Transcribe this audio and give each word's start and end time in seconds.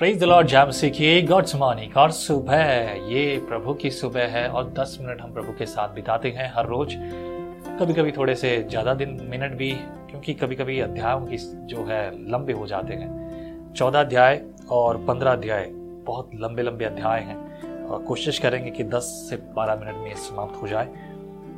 Praise 0.00 0.20
the 0.20 0.24
Lord 0.24 0.46
जाम 0.48 0.70
सीखिए। 0.70 1.20
God's 1.22 1.54
morning 1.56 1.96
और 1.96 2.10
सुबह 2.10 2.62
ये 3.08 3.36
प्रभु 3.48 3.72
की 3.74 3.90
सुबह 3.90 4.26
है, 4.26 4.46
और 4.48 4.70
10 4.78 4.96
मिनट 5.00 5.20
हम 5.20 5.32
प्रभु 5.32 5.52
के 5.52 5.66
साथ 5.66 5.88
बिताते 5.88 6.28
हैं 6.28 6.50
हर 6.54 6.66
रोज। 6.66 6.94
कभी 7.80 7.94
कभी 7.94 8.12
थोड़े 8.12 8.34
से 8.34 8.56
ज़्यादा 8.62 8.94
दिन, 8.94 9.10
मिनट 9.30 9.52
भी, 9.52 9.70
क्योंकि 10.10 10.34
कभी 10.34 10.56
कभी 10.56 10.80
अध्यायों 10.80 11.26
की 11.26 11.36
जो 11.66 11.84
है, 11.84 12.30
लंबे 12.30 12.52
हो 12.52 12.66
जाते 12.66 12.94
हैं। 12.94 13.72
चौदह 13.74 14.00
अध्याय 14.00 14.42
और 14.70 15.04
पंद्रह 15.04 15.32
अध्याय, 15.32 15.66
बहुत 16.06 16.30
लंबे 16.34 16.62
लंबे 16.62 16.84
अध्याय 16.84 17.20
हैं। 17.20 17.86
और 17.86 18.02
कोशिश 18.02 18.38
करेंगे 18.38 18.70
कि 18.70 18.84
10 18.86 19.14
से 19.30 19.36
12 19.36 19.76
मिनट 19.76 19.96
में 19.96 20.14
समाप्त 20.16 20.62
हो 20.62 20.68
जाए। 20.68 20.88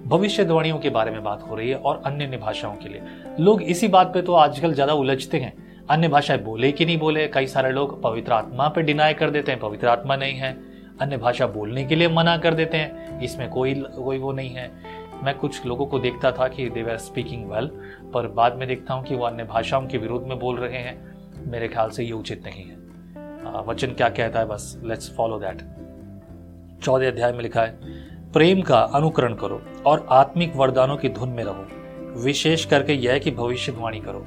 भविष्यवाणियों 0.06 0.78
के 0.78 0.90
बारे 0.90 1.10
में 1.10 1.24
बात 1.24 1.42
हो 1.42 1.54
रही 1.54 1.70
है, 1.70 1.76
और 1.76 2.02
अन्य 2.06 2.24
अन्य 2.24 2.36
भाषाओं 2.36 2.76
के 2.76 2.88
लिए। 2.88 3.02
लोग 3.40 3.62
इसी 3.62 3.88
बात 3.88 4.14
पे 4.14 4.22
तो 4.22 4.34
आजकल 4.34 4.74
ज़्यादा 4.74 4.92
उलझते 4.94 5.38
हैं। 5.38 5.71
अन्य 5.92 6.08
भाषाएँ 6.08 6.38
बोले 6.38 6.70
कि 6.72 6.84
नहीं 6.86 6.98
बोले, 6.98 7.26
कई 7.28 7.46
सारे 7.46 7.70
लोग 7.70 8.00
पवित्र 8.02 8.32
आत्मा 8.32 8.68
पे 8.68 8.82
डिनाई 8.82 9.14
कर 9.14 9.30
देते 9.30 9.52
हैं, 9.52 9.60
पवित्र 9.60 9.88
आत्मा 9.88 10.16
नहीं 10.16 10.34
है। 10.34 10.52
अन्य 11.00 11.16
भाषा 11.16 11.46
बोलने 11.46 11.84
के 11.84 11.96
लिए 11.96 12.08
मना 12.08 12.36
कर 12.36 12.54
देते 12.54 12.76
हैं, 12.76 13.20
इसमें 13.20 13.48
कोई 13.50 13.74
कोई 13.74 14.18
वो 14.18 14.32
नहीं 14.32 14.50
है। 14.50 14.70
मैं 15.24 15.34
कुछ 15.38 15.66
लोगों 15.66 15.86
को 15.86 15.98
देखता 15.98 16.30
था 16.32 16.48
कि 16.48 16.68
दे 16.70 16.82
आर 16.82 16.96
स्पीकिंग 16.98 17.50
वेल 17.50 17.66
पर 18.14 18.28
बाद 18.28 18.56
में 18.56 18.66
देखता 18.68 18.94
हूँ 18.94 19.04
कि 19.04 19.14
वो 19.14 19.24
अन्य 19.24 19.44
भाषाओं 19.44 19.86
के 19.86 19.98
विरोध 19.98 20.26
में 20.26 20.38
बोल 20.38 20.58
रहे 20.58 20.78
हैं। 20.78 21.50
मेरे 21.50 21.68
ख्याल 21.68 21.90
से 21.90 22.04
ये 22.04 22.12
उचित 22.12 22.44
नहीं 22.46 22.64
है। 22.64 23.62
वचन 23.66 23.88
क्या 23.88 24.08
कहता 24.08 24.40
है, 24.40 24.46
बस 24.46 24.80
लेट्स 24.84 25.14
फॉलो 25.16 25.38
दैट 25.38 25.62
चौदह 26.84 27.08
अध्याय 27.08 27.32
में 27.32 27.42
लिखा 27.42 27.62
है, 27.62 27.78
प्रेम 28.32 28.62
का 28.62 28.80
अनुकरण 28.94 29.34
करो 29.34 29.62
और 29.86 30.06
आत्मिक 30.10 30.56
वरदानों 30.56 30.96
की 30.96 31.08
धुन 31.08 31.28
में 31.28 31.44
रहो। 31.44 32.22
विशेष 32.22 32.64
करके 32.64 32.94
यह 32.94 33.18
कि 33.18 33.30
भविष्यवाणी 33.30 34.00
करो। 34.00 34.26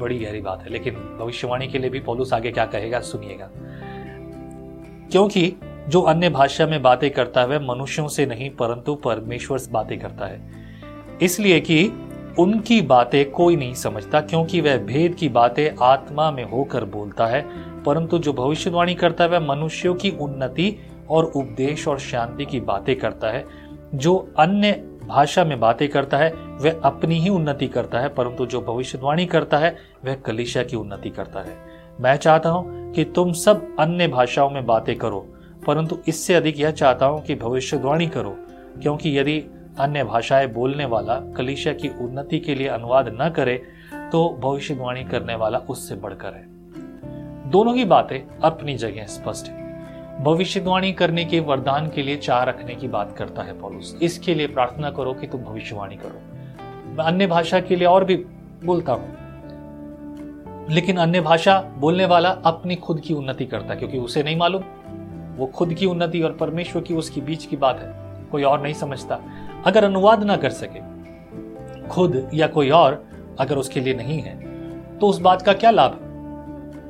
बड़ी 0.00 0.18
गहरी 0.18 0.40
बात 0.40 0.62
है। 0.62 0.70
लेकिन 0.70 0.94
भविष्यवाणी 0.94 1.66
के 1.66 1.78
लिए 1.78 1.90
भी 1.90 2.00
पौलुस 2.00 2.32
आगे 2.32 2.50
क्या 2.50 2.66
कहेगा, 2.66 3.00
सुनिएगा। 3.00 3.50
क्योंकि 5.10 5.54
जो 5.88 6.00
अन्य 6.00 6.28
भाषा 6.28 6.66
में 6.66 6.82
बातें 6.82 7.10
करता 7.10 7.40
है 7.40 7.74
मनुष्यों 7.74 8.08
से 8.08 8.26
नहीं, 8.26 8.50
परंतु 8.50 8.94
परमेश्वर 8.94 9.58
से 9.58 9.70
बातें 9.70 9.98
करता 9.98 10.26
है। 10.26 10.50
इसलिए 11.22 11.60
कि 11.60 11.92
उनकी 12.38 12.82
बातें 12.82 13.30
कोई 13.30 13.56
नहीं 13.56 13.74
समझता, 13.74 14.20
क्योंकि 14.20 14.60
वह 14.60 14.76
भेद 14.76 15.14
की 15.14 15.28
बातें 15.28 15.70
आत्मा 15.82 16.30
में 16.30 16.44
होकर 16.44 16.84
बोलता 16.84 17.26
है, 17.26 17.46
परंतु 17.82 18.18
जो 18.18 18.32
भविष्यवाणी 18.32 18.94
करता 18.94 19.24
है, 19.24 19.30
वह 19.30 19.40
मनुष्यों 19.40 19.94
की 19.94 20.10
उन्नति 20.10 20.76
और 21.10 21.24
उपदेश 21.24 21.88
और 21.88 21.98
शांति 21.98 22.44
की 22.44 22.60
बातें 22.60 22.96
करता 22.96 23.28
है। 23.28 23.44
जो 23.94 24.32
अन्य 24.38 24.89
भाषा 25.10 25.44
में 25.44 25.58
बातें 25.60 25.88
करता 25.88 26.18
है, 26.18 26.30
वह 26.32 26.80
अपनी 26.84 27.18
ही 27.18 27.28
उन्नति 27.28 27.66
करता 27.66 28.00
है, 28.00 28.08
परंतु 28.08 28.46
जो 28.46 28.60
भविष्यवाणी 28.60 29.26
करता 29.26 29.58
है, 29.58 29.76
वह 30.04 30.14
कलिशा 30.16 30.62
की 30.62 30.76
उन्नति 30.76 31.10
करता 31.10 31.40
है। 31.40 31.56
मैं 32.00 32.16
चाहता 32.16 32.50
हूँ 32.50 32.92
कि 32.92 33.04
तुम 33.04 33.32
सब 33.32 33.76
अन्य 33.80 34.08
भाषाओं 34.08 34.50
में 34.50 34.66
बातें 34.66 34.96
करो, 34.96 35.20
परंतु 35.66 35.98
इससे 36.08 36.34
अधिक 36.34 36.60
यह 36.60 36.70
चाहता 36.70 37.06
हूँ 37.06 37.22
कि 37.22 37.34
भविष्यवाणी 37.34 38.06
करो, 38.06 38.36
क्योंकि 38.82 39.18
यदि 39.18 39.38
अन्य 39.80 40.04
भाषाएँ 40.04 40.46
बोलने 40.46 40.84
वाला 40.84 41.18
कलिशा 41.36 41.72
की 41.72 41.88
उन्नति 42.00 42.38
के 42.38 42.54
लिए 42.54 42.68
अनुवाद 42.68 43.16
न 43.20 43.28
करे 43.30 43.62
तो 44.12 44.28
भविष्यवाणी 44.42 45.04
करने 45.04 45.34
वाला 45.34 45.58
उससे 45.68 45.94
बढ़कर 45.94 46.34
है। 46.34 46.44
दोनों 47.50 47.76
ही 47.76 47.84
बातें 47.84 48.20
अपनी 48.40 48.76
जगह 48.76 49.06
स्पष्ट 49.06 49.48
है। 49.48 49.59
भविष्यवाणी 50.20 50.92
करने 50.92 51.24
के 51.24 51.40
वरदान 51.40 51.88
के 51.88 52.02
लिए 52.02 52.16
चाह 52.16 52.42
रखने 52.42 52.74
की 52.74 52.88
बात 52.88 53.14
करता 53.18 53.42
है 53.42 53.60
पॉलुस। 53.60 53.98
इसके 54.02 54.34
लिए 54.34 54.46
प्रार्थना 54.46 54.90
करो 54.90 55.14
कि 55.14 55.26
तुम 55.26 55.40
भविष्यवाणी 55.40 55.96
करो। 55.96 56.20
मैं 56.92 57.04
अन्य 57.04 57.26
भाषा 57.26 57.60
के 57.60 57.76
लिए 57.76 57.86
और 57.86 58.04
भी 58.04 58.16
बोलता 58.64 58.92
हूँ। 58.92 59.16
लेकिन 60.70 60.96
अन्य 60.96 61.20
भाषा 61.20 61.60
बोलने 61.78 62.04
वाला 62.04 62.30
अपनी 62.30 62.76
खुद 62.76 63.00
की 63.00 63.14
उन्नति 63.14 63.44
करता 63.44 63.72
है, 63.72 63.78
क्योंकि 63.78 63.98
उसे 63.98 64.22
नहीं 64.22 64.36
मालूम। 64.36 64.62
वो 65.36 65.46
खुद 65.46 65.74
की 65.74 65.86
उन्नति 65.86 66.22
और 66.22 66.32
परमेश्वर 66.32 66.82
की 66.82 66.94
उसकी 66.94 67.20
बीच 67.20 67.46
की 67.46 67.56
बात 67.56 67.80
है। 67.80 68.28
कोई 68.30 68.42
और 68.42 68.62
नहीं 68.62 68.74
समझता। 68.74 69.20
अगर 69.66 69.84
अनुवाद 69.84 70.24
ना 70.24 70.36
कर 70.36 70.50
सके, 70.50 70.80
खुद 71.88 72.30
या 72.34 72.46
कोई 72.46 72.70
और 72.70 73.04
अगर 73.40 73.56
उसके 73.56 73.80
लिए 73.80 73.94
नहीं 73.94 74.20
है 74.20 74.38
तो 74.98 75.06
उस 75.06 75.20
बात 75.20 75.42
का 75.42 75.52
क्या 75.52 75.70
लाभ? 75.70 75.98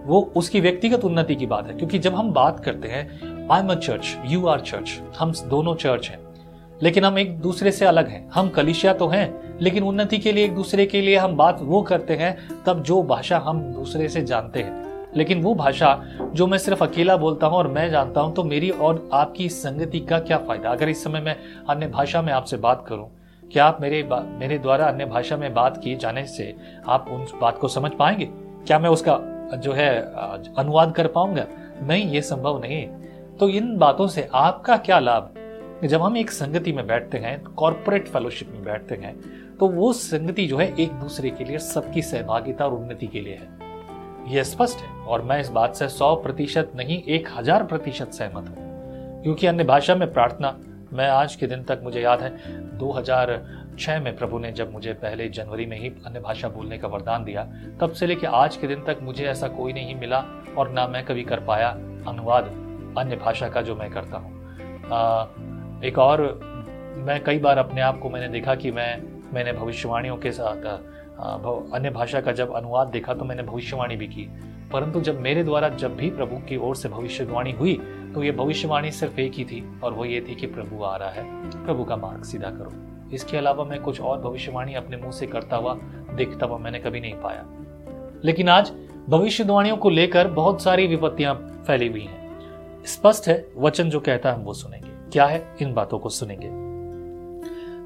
वो 0.07 0.21
उसकी 0.37 0.61
व्यक्तिगत 0.61 1.05
उन्नति 1.05 1.35
की 1.35 1.47
बात 1.47 1.67
है, 1.67 1.75
क्योंकि 1.75 1.99
जब 1.99 2.15
हम 2.15 2.33
बात 2.33 2.61
करते 2.61 2.89
हैं 2.89 3.49
I 3.53 3.61
am 3.61 3.69
a 3.69 3.75
church 3.77 4.17
you 4.27 4.47
are 4.47 4.61
church 4.61 5.01
हम 5.19 5.33
दोनों 5.49 5.75
चर्च 5.75 6.09
हैं। 6.09 6.19
लेकिन 6.83 7.05
हम 7.05 7.19
एक 7.19 7.39
दूसरे 7.41 7.71
से 7.73 7.85
अलग 7.85 8.09
हैं। 8.09 8.29
हम 8.31 8.49
कलिशिया 8.49 8.93
तो 8.93 9.09
हैं, 9.09 9.59
लेकिन 9.61 9.83
उन्नति 9.83 10.19
के 10.19 10.33
लिए, 10.33 10.45
एक 10.45 10.55
दूसरे 10.55 10.87
के 10.87 11.01
लिए 11.01 11.17
हम 11.17 11.37
बात 11.37 11.59
वो 11.63 11.83
करते 11.83 12.15
हैं, 12.15 12.37
तब 12.67 12.83
जो 12.83 13.03
भाषा 13.03 13.39
हम 13.39 13.61
दूसरे 13.63 14.09
से 14.09 14.23
जानते 14.23 14.63
हैं। 14.63 14.89
लेकिन 15.17 15.43
वो 15.43 15.55
भाषा 15.55 15.95
जो 16.35 16.47
मैं 16.47 16.59
सिर्फ़ 16.59 16.85
अकेला 16.85 17.17
बोलता 17.17 17.47
हूँ 17.47 17.57
और 17.57 17.69
मैं 17.69 17.89
जानता 17.91 18.21
हूँ 18.21 18.35
तो 18.35 18.45
मेरी 18.45 18.71
और 18.71 19.09
आपकी 19.13 19.49
संगति 19.49 20.01
का 20.01 20.19
क्या 20.19 20.39
फ़ायदा? 20.39 20.71
अगर 20.71 20.89
इस 20.89 21.03
समय 21.05 21.21
मैं 21.21 21.37
अन्य 21.69 21.87
भाषा 21.89 22.23
में 22.23 22.33
आपसे 22.33 22.57
बात 22.57 22.85
करूँ, 22.89 23.09
क्या 23.43 23.65
आप 23.65 23.81
मेरे 23.81 24.03
मेरे 24.13 24.59
द्वारा 24.59 24.87
अन्य 24.87 25.05
भाषा 25.05 25.37
में 25.37 25.53
बात 25.55 25.81
किए 25.85 25.97
जाने 25.97 26.25
से 26.27 26.55
आप 26.89 27.07
उन 27.11 27.27
बात 27.41 27.59
को 27.59 27.69
समझ 27.69 27.91
पाएँगे? 27.93 28.29
क्या 28.67 28.79
मैं 28.79 28.91
उसका 28.91 29.19
जो 29.55 29.73
है 29.73 29.91
अनुवाद 30.59 30.95
कर 30.95 31.07
पाऊँगा? 31.09 31.47
नहीं, 31.83 32.11
ये 32.11 32.23
संभव 32.23 32.61
नहीं 32.61 32.87
तो 33.39 33.49
इन 33.49 33.77
बातों 33.79 34.07
से 34.07 34.29
आपका 34.35 34.77
क्या 34.79 34.99
लाभ? 34.99 35.35
जब 35.85 36.03
हम 36.03 36.17
एक 36.17 36.31
संगति 36.31 36.73
में 36.73 36.87
बैठते 36.87 37.19
हैं 37.19 37.39
कॉरपोरेट 37.45 38.09
फेलोशिप 38.09 38.49
में 38.49 38.65
बैठते 38.65 38.95
हैं 38.95 39.15
तो 39.59 39.69
वो 39.69 39.93
संगति 39.93 40.47
जो 40.47 40.57
है 40.57 40.67
एक 40.75 40.93
दूसरे 40.93 41.31
के 41.31 41.45
लिए 41.45 41.59
सबकी 41.59 42.03
सहभागिता 42.03 42.67
और 42.67 42.75
उन्नति 42.75 43.07
के 43.07 43.21
लिए 43.21 43.35
है। 43.35 43.59
यह 44.29 44.43
स्पष्ट 44.43 44.79
है, 44.79 44.89
और 44.99 45.23
मैं 45.23 45.41
इस 45.41 45.49
बात 45.49 45.75
से 45.77 45.89
सौ 45.89 46.15
प्रतिशत 46.15 46.73
नहीं, 46.77 47.03
एक 47.05 47.29
हज़ार 47.37 47.65
प्रतिशत 47.65 48.13
सहमत 48.13 48.49
हूँ। 48.49 49.23
क्योंकि 49.23 49.47
अन्य 49.47 49.65
भाषा 49.65 49.95
में 49.95 50.13
प्रार्थना, 50.13 50.57
मैं 50.93 51.09
आज 51.09 51.35
के 51.37 51.47
दिन 51.47 51.63
तक, 51.63 51.81
मुझे 51.83 52.01
याद 52.01 52.23
है 52.23 52.31
2006 53.81 54.01
में 54.01 54.17
प्रभु 54.17 54.39
ने 54.39 54.53
जब 54.53 54.73
मुझे 54.73 54.93
पहले 54.93 55.29
जनवरी 55.29 55.67
में 55.67 55.79
ही 55.81 55.89
अन्य 56.07 56.21
भाषा 56.21 56.49
बोलने 56.49 56.79
का 56.79 56.89
वरदान 56.89 57.25
दिया, 57.25 57.45
तब 57.81 57.93
से 57.93 58.07
लेकर 58.07 58.27
आज 58.27 58.57
के 58.57 58.67
दिन 58.67 58.83
तक 58.85 58.99
मुझे 59.03 59.25
ऐसा 59.25 59.49
कोई 59.49 59.73
नहीं 59.73 59.95
मिला 59.95 60.25
और 60.59 60.71
ना 60.71 60.87
मैं 60.89 61.05
कभी 61.05 61.23
कर 61.23 61.41
पाया 61.41 61.69
अनुवाद 62.09 62.45
अन्य 62.99 63.17
भाषा 63.17 63.49
का 63.49 63.63
जो 63.63 63.77
मैं 63.77 63.91
करता 63.91 64.17
हूँ। 64.17 65.83
एक 65.85 65.99
और, 65.99 66.21
मैं 67.07 67.23
कई 67.25 67.39
बार 67.39 67.59
अपने 67.59 67.81
आप 67.81 67.99
को 67.99 68.11
मैंने 68.11 68.29
देखा 68.29 68.55
कि 68.55 68.71
मैं, 68.71 69.03
मैंने 69.35 69.53
भविष्यवाणियों 69.53 70.17
के 70.17 70.33
साथ 70.33 70.67
अन्य 71.75 71.91
भाषा 71.91 72.21
का 72.21 72.33
जब 72.33 72.55
अनुवाद 72.55 72.89
देखा 72.89 73.15
तो 73.15 73.25
मैंने 73.25 73.43
भविष्यवाणी 73.43 73.97
भी 73.97 74.07
की। 74.07 74.29
परंतु 74.73 75.01
जब 75.01 75.21
मेरे 75.21 75.45
द्वारा 75.45 75.69
जब 75.69 75.97
भी 75.97 76.11
प्रभु 76.11 76.37
की 76.49 76.57
ओर 76.57 76.77
से 76.77 76.89
भविष्यवाणी 76.89 77.53
हुई 77.53 77.75
तो 78.15 78.23
ये 78.23 78.33
भविष्यवाणी 78.33 78.91
सिर्फ़ 78.91 79.21
एक 79.21 79.33
ही 79.33 79.45
थी 79.45 79.65
और 79.85 79.93
वो 79.93 80.05
ये 80.05 80.21
थी 80.29 80.35
कि 80.35 80.47
प्रभु 80.47 80.83
आ 80.85 80.97
रहा 80.97 81.11
है। 81.11 81.25
प्रभु 81.65 81.85
का 81.85 81.97
मार्ग 81.97 82.23
सीधा 82.23 82.51
करो। 82.51 82.90
इसके 83.13 83.37
अलावा 83.37 83.65
मैं 83.65 83.81
कुछ 83.81 84.01
और 84.01 84.21
भविष्यवाणी 84.21 84.75
अपने 84.75 84.97
मुँह 84.97 85.13
से 85.13 85.27
करता 85.27 85.57
हुआ 85.57 85.75
देखता 86.15 86.47
हुआ 86.47 86.59
मैंने 86.59 86.79
कभी 86.79 87.01
नहीं 87.01 87.15
पाया। 87.15 87.47
लेकिन 88.25 88.49
आज 88.49 88.73
भविष्यवाणियों 89.09 89.77
को 89.77 89.91
लेकर 89.91 90.29
बहुत 90.29 90.63
सारी 90.63 90.87
विपत्तियाँ 90.87 91.65
फैली 91.67 91.89
हुई 91.89 92.03
हैं। 92.03 92.41
स्पष्ट 92.87 93.29
है, 93.29 93.47
वचन 93.57 93.91
जो 93.91 94.01
कहता 94.01 94.31
है 94.31 94.37
हम 94.37 94.43
वो 94.43 94.53
सुनेंगे। 94.53 95.11
क्या 95.13 95.27
है? 95.27 95.57
इन 95.63 95.75
बातों 95.75 95.99
को 95.99 96.09
सुनेंगे। 96.09 96.71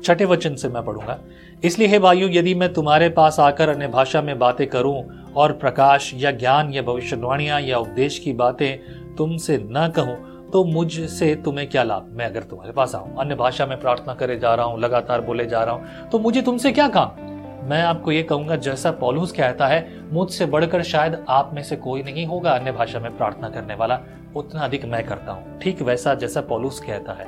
छठे 0.02 0.24
वचन 0.24 0.54
से 0.54 0.68
मैं 0.68 0.84
पढ़ूँगा। 0.84 1.20
इसलिए 1.64 1.88
हे 1.88 1.98
भाइयों, 1.98 2.30
यदि 2.30 2.54
मैं 2.54 2.72
तुम्हारे 2.72 3.08
पास 3.08 3.40
आकर 3.40 3.68
अन्य 3.68 3.88
भाषा 3.88 4.22
में 4.22 4.38
बातें 4.38 4.66
करूँ 4.66 5.04
और 5.36 5.52
प्रकाश 5.52 6.12
या 6.14 6.30
ज्ञान 6.30 6.72
या 6.72 6.82
भविष्यवाणियाँ 6.82 7.60
या 7.60 7.78
उपदेश 7.78 8.18
की 8.18 8.32
बातें 8.32 8.78
तुमसे 9.16 9.58
न 9.58 9.92
कहूँ 9.96 10.33
तो 10.54 10.62
मुझसे 10.64 11.34
तुम्हें 11.34 11.68
क्या 11.68 11.82
लाभ? 11.82 12.10
मैं 12.10 12.26
अगर 12.26 12.42
तुम्हारे 12.42 12.72
पास 12.72 12.94
आऊँ, 12.94 13.16
अन्य 13.20 13.34
भाषा 13.34 13.64
में 13.66 13.78
प्रार्थना 13.80 14.14
करे 14.14 14.36
जा 14.38 14.54
रहा 14.54 14.66
हूँ, 14.66 14.78
लगातार 14.80 15.20
बोले 15.20 15.46
जा 15.46 15.62
रहा 15.62 15.74
हूँ 15.74 16.08
तो 16.12 16.18
मुझे 16.18 16.42
तुमसे 16.42 16.72
क्या 16.72 16.86
काम? 16.88 17.22
मैं 17.68 17.82
आपको 17.82 18.12
ये 18.12 18.22
कहूँगा, 18.22 18.56
जैसा 18.56 18.90
पॉलूस 18.90 19.32
कहता 19.32 19.66
है, 19.66 19.88
मुझसे 20.12 20.46
बढ़कर 20.46 20.82
शायद 20.82 21.24
आप 21.28 21.50
में 21.54 21.62
से 21.62 21.76
कोई 21.76 22.02
नहीं 22.02 22.26
होगा 22.26 22.50
अन्य 22.50 22.72
भाषा 22.72 23.00
में 23.00 23.16
प्रार्थना 23.16 23.48
करने 23.48 23.74
वाला, 23.74 23.98
उतना 24.36 24.60
अधिक 24.60 24.84
मैं 24.84 25.04
करता 25.06 25.32
हूँ। 25.32 25.58
ठीक 25.58 25.82
वैसा 25.82 26.14
जैसा 26.14 26.40
पॉलूस 26.40 26.80
कहता 26.80 27.12
है। 27.12 27.26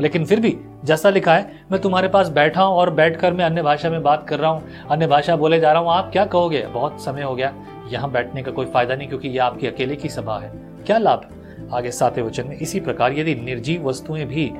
लेकिन 0.00 0.24
फिर 0.24 0.40
भी, 0.40 0.56
जैसा 0.84 1.10
लिखा 1.10 1.34
है, 1.34 1.50
मैं 1.72 1.80
तुम्हारे 1.80 2.08
पास 2.08 2.28
बैठा 2.28 2.62
हूँ 2.62 2.76
और 2.76 2.90
बैठकर 2.90 3.32
मैं 3.32 3.44
अन्य 3.44 3.62
भाषा 3.62 3.90
में 3.90 4.02
बात 4.02 4.26
कर 4.28 4.38
रहा 4.38 4.50
हूँ, 4.50 4.86
अन्य 4.90 5.06
भाषा 5.06 5.36
बोले 5.36 5.60
जा 5.60 5.72
रहा 5.72 5.82
हूँ, 5.82 5.90
आप 5.90 6.12
क्या 6.12 6.24
कहोगे? 6.26 6.64
बहुत 6.66 7.00
समय 7.00 7.22
हो 7.22 7.34
गया, 7.34 7.52
यहाँ 7.88 8.10
बैठने 8.10 8.42
का 8.42 8.50
कोई 8.50 8.66
फ़ायदा 8.66 8.94
नहीं, 8.94 9.08
क्योंकि 9.08 9.28
यह 9.28 9.44
आपकी 9.44 9.66
अकेले 9.66 9.96
की 9.96 10.08
सभा 10.08 10.38
है। 10.38 10.52
क्या 10.86 10.98
लाभ? 10.98 11.28
आगे 11.72 11.90
सातवें 11.90 12.24
वचन 12.24 12.46
में, 12.46 12.56
इसी 12.56 12.80
प्रकार 12.80 13.12
यदि 13.12 13.34
निर्जीव 13.34 13.88
वस्तुएँ 13.88 14.24
भी 14.24 14.50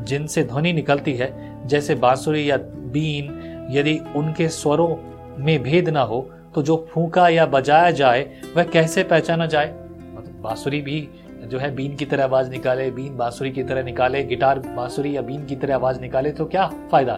जिनसे 0.00 0.44
ध्वनि 0.44 0.72
निकलती 0.72 1.14
है, 1.14 1.28
जैसे 1.66 1.94
बांसुरी 1.94 2.50
या 2.50 2.56
बीन, 2.92 3.24
यदि 3.70 3.98
उनके 4.16 4.48
स्वरों 4.48 4.96
में 5.44 5.62
भेद 5.62 5.88
ना 5.88 6.00
हो 6.00 6.20
तो 6.54 6.62
जो 6.62 6.86
फूका 6.90 7.28
या 7.28 7.46
बजाया 7.46 7.90
जाए, 7.90 8.26
वह 8.56 8.62
कैसे 8.64 9.02
पहचाना 9.02 9.46
जाए? 9.46 9.68
मतलब 10.14 10.40
बांसुरी 10.42 10.80
भी 10.80 11.08
जो 11.44 11.58
है, 11.58 11.74
बीन 11.74 11.96
की 11.96 12.04
तरह 12.04 12.24
आवाज़ 12.24 12.50
निकाले, 12.50 12.90
बीन 12.90 13.16
बांसुरी 13.16 13.50
की 13.50 13.62
तरह 13.62 13.82
निकाले, 13.82 14.22
गिटार 14.22 14.58
बांसुरी 14.58 15.16
या 15.16 15.22
बीन 15.22 15.44
की 15.46 15.56
तरह 15.56 15.74
आवाज़ 15.74 16.00
निकाले 16.00 16.30
तो 16.30 16.44
क्या 16.44 16.66
फ़ायदा? 16.90 17.16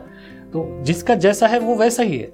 तो 0.53 0.83
जिसका 0.83 1.15
जैसा 1.15 1.47
है, 1.47 1.59
वो 1.59 1.77
वैसा 1.77 2.03
ही 2.03 2.19
है। 2.19 2.33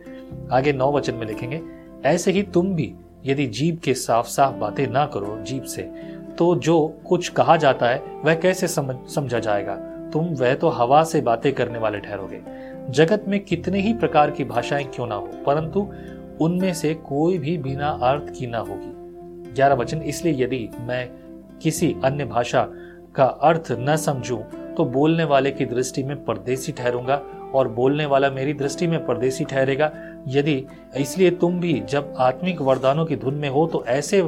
आगे 0.53 0.73
नौ 0.73 0.93
वचन 0.93 1.15
में 1.15 1.27
लिखेंगे, 1.27 1.61
ऐसे 2.05 2.31
ही 2.31 2.43
तुम 2.43 2.75
भी 2.75 2.95
यदि 3.27 3.47
जीव 3.47 3.79
के 3.85 3.95
साफ़ 3.95 4.27
साफ़ 4.27 4.55
बातें 4.55 4.87
ना 4.87 5.07
करो, 5.07 5.39
जीव 5.43 5.65
से 5.65 5.83
तो 6.39 6.55
जो 6.57 6.87
कुछ 7.07 7.29
कहा 7.29 7.57
जाता 7.57 7.87
है, 7.87 8.03
वह 8.25 8.35
कैसे 8.35 8.69
समझ, 8.69 8.97
समझा 9.09 9.39
जाएगा? 9.39 9.75
तुम, 10.13 10.25
वह 10.25 10.55
तो 10.55 10.69
हवा 10.69 11.03
से 11.05 11.21
बातें 11.21 11.53
करने 11.53 11.79
वाले 11.79 11.99
ठहरोगे। 11.99 12.41
जगत 12.91 13.25
में 13.29 13.39
कितने 13.41 13.81
ही 13.81 13.93
प्रकार 13.95 14.31
की 14.31 14.45
भाषाएँ 14.45 14.85
क्यों 14.85 15.07
ना 15.07 15.15
हो, 15.15 15.31
परंतु 15.47 15.87
उनमें 16.41 16.73
से 16.75 16.93
कोई 16.95 17.39
भी 17.39 17.57
बिना 17.59 17.89
अर्थ 18.03 18.33
की 18.39 18.47
ना 18.47 18.59
होगी। 18.59 19.53
ग्यारह 19.53 19.75
वचन, 19.75 20.03
इसलिए 20.03 20.45
यदि 20.45 20.69
मैं 20.81 21.09
किसी 21.63 21.95
अन्य 22.05 22.25
भाषा 22.25 22.69
का 23.15 23.25
अर्थ 23.25 23.73
न 23.73 23.97
समझूं 23.97 24.39
तो 24.75 24.85
बोलने 24.85 25.25
वाले 25.25 25.51
की 25.51 25.65
दृष्टि 25.65 26.03
में 26.03 26.25
परदेसी 26.25 26.73
ठहरूँगा, 26.73 27.23
और 27.55 27.69
बोलने 27.69 28.07
वाला 28.07 28.31
मेरी 28.31 28.53
दृष्टि 28.55 28.87
में 28.87 29.05
परदेसी 29.07 29.45
ठहरेगा। 29.45 29.91
यदि, 30.29 30.65
इसलिए 30.97 31.31
तुम 31.31 31.61
भी 31.61 31.73
जब 31.91 32.15
आत्मिक 32.19 32.61
वरदानों 32.61 33.05
की 33.07 33.17
धुन 33.17 33.35
में 33.35 33.49
हो 33.49 33.67
तो 33.67 33.85
ऐसे 33.85 34.21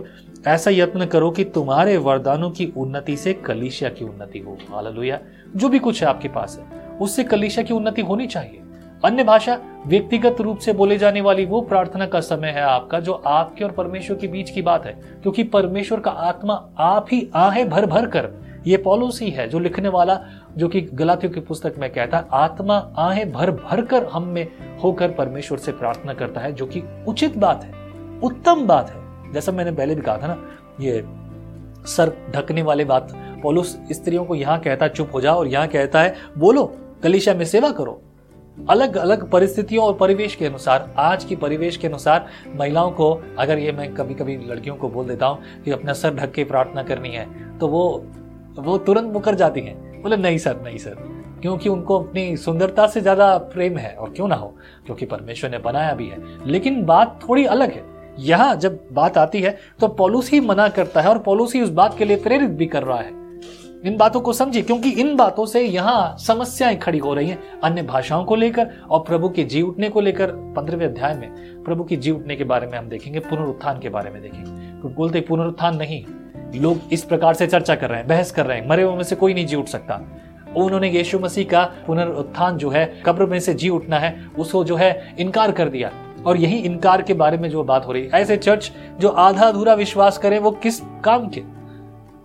ऐसा 0.46 0.70
यत्न 0.70 1.06
करो 1.06 1.30
कि 1.30 1.44
तुम्हारे 1.44 1.96
वरदानों 1.96 2.50
की 2.50 2.72
उन्नति 2.76 3.16
से 3.16 3.32
कलिशिया 3.32 3.90
की 3.90 4.04
उन्नति 4.04 4.38
हो। 4.38 4.58
हालेलुया। 4.74 5.18
जो 5.56 5.68
भी 5.68 5.78
कुछ 5.78 6.02
है 6.02 6.08
आपके 6.08 6.28
पास 6.28 6.58
है, 6.58 6.80
उससे 6.80 7.24
कलिशिया 7.24 7.64
की 7.64 7.74
उन्नति 7.74 8.02
होनी 8.02 8.26
चाहिए। 8.26 8.60
अन्य 9.04 9.24
भाषा, 9.24 9.58
व्यक्तिगत 9.86 10.36
रूप 10.40 10.58
से 10.58 10.72
बोले 10.72 10.98
जाने 10.98 11.20
वाली 11.20 11.44
वो 11.44 11.60
प्रार्थना 11.60 12.06
का 12.06 12.20
समय 12.20 12.48
है 12.48 12.62
आपका, 12.62 13.00
जो 13.00 13.12
आपके 13.12 13.64
और 13.64 13.70
परमेश्वर 13.70 14.16
के 14.16 14.26
बीच 14.26 14.50
की 14.50 14.62
बात 14.62 14.86
है। 14.86 14.92
क्योंकि 15.22 15.42
परमेश्वर 15.42 16.00
का 16.00 16.10
आत्मा 16.10 16.70
आप 16.78 17.06
ही 17.12 17.30
आहे 17.34 17.64
भर 17.64 17.86
भर 17.86 18.06
कर। 18.06 18.30
ये 18.66 18.76
पॉलोस 18.76 19.22
ही 19.22 19.30
है 19.30 19.48
जो 19.48 19.58
लिखने 19.58 19.88
वाला, 19.88 20.20
जो 20.56 20.68
कि 20.68 20.80
गलातियों 20.80 21.32
की 21.32 21.40
पुस्तक 21.40 21.74
में 21.78 21.92
कहता 21.92 22.18
है, 22.18 22.24
आत्मा 22.32 22.92
आहे 22.96 23.24
भर 23.24 23.50
भर 23.50 23.84
कर 23.84 24.04
हम 24.04 24.22
में 24.22 24.48
होकर 24.84 25.10
परमेश्वर 25.10 25.58
से 25.58 25.72
प्रार्थना 25.72 26.14
करता 26.14 26.40
है, 26.40 26.52
जो 26.52 26.66
कि 26.66 26.82
उचित 27.08 27.38
बात 27.38 27.64
है, 27.64 27.72
उत्तम 28.22 28.66
बात 28.66 28.90
है। 28.90 29.07
जैसा 29.32 29.52
मैंने 29.52 29.72
पहले 29.72 29.94
भी 29.94 30.02
कहा 30.02 30.18
था 30.18 30.26
ना, 30.26 30.36
ये 30.80 31.04
सर 31.86 32.12
ढकने 32.30 32.62
वाले 32.62 32.84
बात, 32.84 33.12
पोलुस 33.42 33.78
स्त्रियों 33.92 34.24
को 34.24 34.34
यहाँ 34.34 34.58
कहता 34.60 34.84
है, 34.84 34.92
चुप 34.92 35.14
हो 35.14 35.20
जाओ 35.20 35.38
और 35.38 35.46
यहाँ 35.46 35.68
कहता 35.68 36.00
है, 36.00 36.14
बोलो 36.38 36.64
कलिशा 37.02 37.34
में 37.34 37.44
सेवा 37.44 37.70
करो। 37.70 38.00
अलग 38.58 38.96
अलग 38.96 39.28
परिस्थितियों 39.30 39.84
और 39.84 39.94
परिवेश 39.94 40.34
के 40.34 40.46
अनुसार, 40.46 40.92
आज 40.98 41.24
की 41.24 41.36
परिवेश 41.36 41.76
के 41.76 41.86
अनुसार 41.86 42.26
महिलाओं 42.56 42.90
को, 42.90 43.10
अगर 43.38 43.58
ये 43.58 43.72
मैं 43.72 43.92
कभी 43.94 44.14
कभी 44.14 44.36
लड़कियों 44.46 44.76
को 44.76 44.88
बोल 44.88 45.06
देता 45.06 45.26
हूँ 45.26 45.62
कि 45.64 45.70
अपना 45.70 45.92
सर 45.92 46.14
ढक 46.14 46.32
के 46.32 46.44
प्रार्थना 46.44 46.82
करनी 46.82 47.08
है 47.08 47.26
तो 47.58 47.68
वो 47.68 47.84
वो 48.58 48.76
तुरंत 48.78 49.12
मुकर 49.12 49.34
जाती 49.34 49.60
हैं। 49.60 50.02
बोले, 50.02 50.16
नहीं 50.16 50.38
सर 50.38 50.60
नहीं 50.62 50.78
सर। 50.78 50.94
क्योंकि 51.42 51.68
उनको 51.68 51.98
अपनी 51.98 52.36
सुंदरता 52.36 52.86
से 52.86 53.00
ज़्यादा 53.00 53.36
प्रेम 53.52 53.76
है, 53.78 53.94
और 53.94 54.10
क्यों 54.10 54.28
ना 54.28 54.34
हो? 54.34 54.46
क्योंकि 54.86 55.06
परमेश्वर 55.06 55.50
ने 55.50 55.58
बनाया 55.58 55.92
भी 55.94 56.06
है। 56.08 56.18
लेकिन 56.46 56.84
बात 56.84 57.18
थोड़ी 57.22 57.44
अलग 57.46 57.72
है। 57.72 57.82
यहाँ 58.18 58.54
जब 58.56 58.80
बात 58.92 59.18
आती 59.18 59.40
है 59.40 59.56
तो 59.80 59.88
पॉलुस 59.88 60.30
ही 60.30 60.40
मना 60.40 60.68
करता 60.68 61.00
है 61.00 61.08
और 61.08 61.18
पॉलुस 61.18 61.54
ही 61.54 61.60
उस 61.62 61.70
बात 61.70 61.96
के 61.98 62.04
लिए 62.04 62.16
प्रेरित 62.16 62.50
भी 62.50 62.66
कर 62.66 62.82
रहा 62.82 62.98
है। 62.98 63.16
इन 63.86 63.96
बातों 63.96 64.20
को 64.20 64.32
समझिए, 64.32 64.62
क्योंकि 64.62 64.90
इन 64.90 65.14
बातों 65.16 65.44
से 65.46 65.60
यहाँ 65.60 66.16
समस्याएँ 66.18 66.76
खड़ी 66.76 66.98
हो 66.98 67.12
रही 67.14 67.28
हैं, 67.28 67.38
अन्य 67.60 67.82
भाषाओं 67.82 68.24
को 68.24 68.36
लेकर 68.36 68.70
और 68.90 69.00
प्रभु 69.00 69.28
के 69.28 69.44
जी 69.44 69.62
उठने 69.62 69.88
को 69.88 70.00
लेकर 70.00 70.30
पंद्रहवें 70.56 70.86
अध्याय 70.86 71.14
में। 71.14 71.62
प्रभु 71.64 71.84
की 71.84 71.96
जी 71.96 72.10
उठने 72.10 72.36
के 72.36 72.44
बारे 72.44 72.66
में 72.66 72.78
हम 72.78 72.88
देखेंगे, 72.88 73.20
पुनरुत्थान 73.20 73.78
के 73.78 73.88
बारे 73.88 74.10
में 74.10 74.20
देखेंगे। 74.22 74.80
तो 74.82 74.88
बोलते 74.88 75.20
पुनरुत्थान 75.20 75.76
नहीं, 75.76 76.04
लोग 76.60 76.92
इस 76.92 77.04
प्रकार 77.04 77.34
से 77.34 77.46
चर्चा 77.46 77.74
कर 77.74 77.88
रहे 77.88 77.98
हैं, 77.98 78.08
बहस 78.08 78.30
कर 78.30 78.46
रहे 78.46 78.58
हैं, 78.58 78.68
मरे 78.68 78.82
हुए 78.82 79.04
से 79.04 79.16
कोई 79.16 79.34
नहीं 79.34 79.46
जी 79.46 79.56
उठ 79.56 79.66
सकता। 79.66 80.00
उन्होंने 80.56 80.90
यीशु 80.90 81.18
मसीह 81.18 81.44
का 81.44 81.64
पुनरुत्थान 81.86 82.56
जो 82.56 82.70
है, 82.70 82.84
कब्र 83.06 83.26
में 83.26 83.38
से 83.40 83.54
जी 83.54 83.68
उठना 83.68 83.98
है, 83.98 84.14
उसको 84.38 84.64
जो 84.64 84.76
है 84.76 85.14
इनकार 85.18 85.52
कर 85.52 85.68
दिया। 85.68 85.90
और 86.26 86.36
यही 86.36 86.56
इनकार 86.56 87.02
के 87.02 87.14
बारे 87.14 87.38
में 87.38 87.50
जो 87.50 87.64
बात 87.64 87.86
हो 87.86 87.92
रही 87.92 88.02
है। 88.02 88.08
ऐसे 88.08 88.36
चर्च 88.36 88.72
जो 89.00 89.08
आधा 89.08 89.46
अधूरा 89.46 89.74
विश्वास 89.74 90.18
करें, 90.18 90.38
वो 90.38 90.50
किस 90.50 90.80
काम 90.80 91.28
के? 91.28 91.42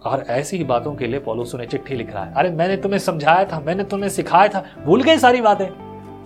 और 0.06 0.25
ऐसी 0.30 0.57
ही 0.57 0.63
बातों 0.63 0.95
के 0.95 1.07
लिए 1.07 1.19
पॉलोसो 1.19 1.57
ने 1.57 1.66
चिट्ठी 1.66 1.95
लिख 1.95 2.13
रहा 2.13 2.24
है। 2.24 2.34
अरे, 2.34 2.50
मैंने 2.50 2.78
तुम्हें 2.78 3.00
समझाया 3.00 3.45
था, 3.45 3.60
मैंने 3.60 3.84
तुम्हें 3.84 4.10
सिखाया 4.10 4.48
था। 4.48 4.66
भूल 4.86 5.04
गए 5.04 5.18
सारी 5.18 5.42
बातें। 5.42 5.68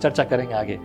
चर्चा 0.00 0.24
करेंगे 0.24 0.54
आगे। 0.54 0.80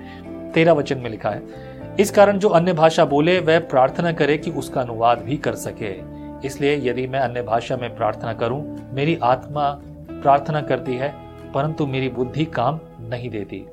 तेरह 0.53 0.71
वचन 0.71 0.97
में 0.97 1.09
लिखा 1.09 1.29
है, 1.29 1.73
इस 1.99 2.11
कारण 2.11 2.37
जो 2.37 2.49
अन्य 2.49 2.73
भाषा 2.73 3.05
बोले, 3.05 3.39
वह 3.39 3.59
प्रार्थना 3.59 4.11
करे 4.11 4.37
कि 4.37 4.51
उसका 4.51 4.81
अनुवाद 4.81 5.19
भी 5.19 5.37
कर 5.37 5.55
सके। 5.55 6.01
इसलिए 6.47 6.89
यदि 6.89 7.07
मैं 7.07 7.19
अन्य 7.19 7.41
भाषा 7.41 7.77
में 7.77 7.95
प्रार्थना 7.95 8.33
करूँ, 8.33 8.89
मेरी 8.93 9.19
आत्मा 9.23 9.81
प्रार्थना 10.11 10.61
करती 10.61 10.95
है, 10.95 11.15
परंतु 11.53 11.87
मेरी 11.87 12.09
बुद्धि 12.09 12.45
काम 12.45 12.79
नहीं 12.99 13.29
देती। 13.29 13.65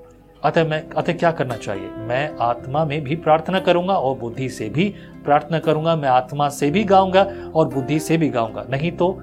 अतः 0.42 0.64
मैं, 0.64 0.88
अतः 0.88 1.12
क्या 1.12 1.30
करना 1.30 1.56
चाहिए? 1.56 1.88
मैं 1.98 2.36
आत्मा 2.40 2.84
में 2.84 3.02
भी 3.04 3.16
प्रार्थना 3.16 3.60
करूँगा 3.60 3.94
और 3.94 4.16
बुद्धि 4.18 4.48
से 4.48 4.68
भी 4.68 4.88
प्रार्थना 5.24 5.58
करूँगा। 5.58 5.96
मैं 5.96 6.08
आत्मा 6.08 6.48
से 6.48 6.70
भी 6.70 6.84
गाऊँगा 6.84 7.22
और 7.54 7.68
बुद्धि 7.68 7.98
से 7.98 8.16
भी 8.16 8.28
गाऊँगा। 8.28 8.64
नहीं 8.70 8.92
तो 8.92 9.16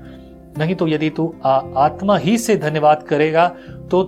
नहीं 0.57 0.75
तो 0.75 0.87
यदि 0.87 1.09
तू 1.09 1.33
आत्मा 1.45 2.17
ही 2.17 2.37
से 2.37 2.55
धन्यवाद 2.57 3.03
करेगा 3.03 3.47
तो 3.91 4.03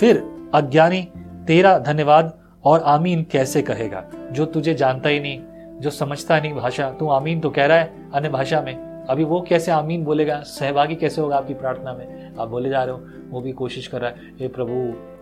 फिर 0.00 0.22
अज्ञानी 0.54 1.00
तेरा 1.46 1.78
धन्यवाद 1.78 2.32
और 2.64 2.82
आमीन 2.82 3.22
कैसे 3.32 3.62
कहेगा? 3.62 4.04
जो 4.32 4.44
तुझे 4.44 4.74
जानता 4.74 5.08
ही 5.08 5.20
नहीं, 5.20 5.40
जो 5.80 5.90
समझता 5.90 6.38
नहीं 6.40 6.54
भाषा, 6.54 6.90
तू 6.90 7.08
आमीन 7.08 7.40
तो 7.40 7.50
कह 7.50 7.66
रहा 7.66 7.78
है 7.78 8.10
अन्य 8.14 8.28
भाषा 8.28 8.60
में। 8.60 9.06
अभी 9.06 9.24
वो 9.24 9.40
कैसे 9.40 9.70
आमीन 9.72 10.04
बोलेगा? 10.04 10.40
सहभागी 10.42 10.94
कैसे 10.94 11.20
होगा 11.20 11.36
आपकी 11.36 11.54
प्रार्थना 11.54 11.92
में? 11.92 12.34
आप 12.38 12.48
बोले 12.48 12.68
जा 12.68 12.82
रहे 12.84 12.94
हो, 12.94 13.04
वो 13.30 13.40
भी 13.40 13.52
कोशिश 13.52 13.86
कर 13.86 14.00
रहा 14.00 14.10
है, 14.10 14.32
हे 14.40 14.48
प्रभु 14.48 14.72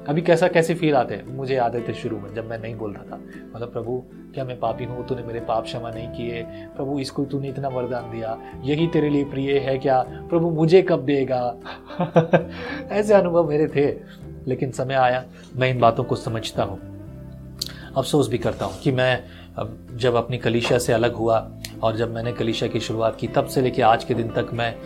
अभी 0.08 0.22
कैसा, 0.22 0.48
कैसे 0.48 0.74
फील 0.74 0.94
आते 0.94 1.14
हैं? 1.14 1.36
मुझे 1.36 1.54
याद 1.54 1.84
थे 1.88 1.94
शुरू 1.94 2.18
में, 2.18 2.34
जब 2.34 2.50
मैं 2.50 2.58
नहीं 2.58 2.74
बोल 2.74 2.92
रहा 2.92 3.02
था। 3.02 3.20
मतलब 3.56 3.72
प्रभु, 3.72 4.04
क्या 4.34 4.44
मैं 4.44 4.60
पापी 4.60 4.84
हूँ? 4.84 5.06
तूने 5.06 5.22
मेरे 5.22 5.40
पाप 5.40 5.64
क्षमा 5.64 5.90
नहीं 5.90 6.08
किए। 6.08 6.42
प्रभु, 6.48 6.98
इसको 6.98 7.24
तूने 7.24 7.48
इतना 7.48 7.68
वरदान 7.68 8.10
दिया। 8.10 8.38
यही 8.62 8.86
तेरे 8.86 9.10
लिए 9.10 9.24
प्रिय 9.24 9.58
है 9.58 9.78
क्या? 9.78 10.02
प्रभु, 10.08 10.50
मुझे 10.50 10.82
कब 10.82 11.04
देगा? 11.04 11.56
ऐसे 12.90 13.14
अनुभव 13.14 13.48
मेरे 13.48 13.66
थे, 13.66 13.96
लेकिन 14.46 14.70
समय 14.70 14.94
आया। 14.94 15.24
मैं 15.56 15.70
इन 15.70 15.80
बातों 15.80 16.04
को 16.04 16.16
समझता 16.16 16.62
हूँ। 16.62 16.96
अफसोस 17.96 18.28
भी 18.28 18.38
करता 18.38 18.64
हूँ 18.64 18.78
कि 18.78 18.92
मैं 18.92 19.24
जब 19.96 20.14
अपनी 20.14 20.38
कलिशा 20.38 20.78
से 20.78 20.92
अलग 20.92 21.14
हुआ 21.14 21.52
और 21.82 21.96
जब 21.96 22.14
मैंने 22.14 22.32
कलिशा 22.32 22.66
की 22.66 22.80
शुरुआत 22.80 23.16
की, 23.16 23.28
तब 23.28 23.46
से 23.46 23.62
लेकर 23.62 23.82
आज 23.82 24.04
के 24.04 24.14
दिन 24.14 24.28
तक 24.28 24.46
मैं 24.52 24.76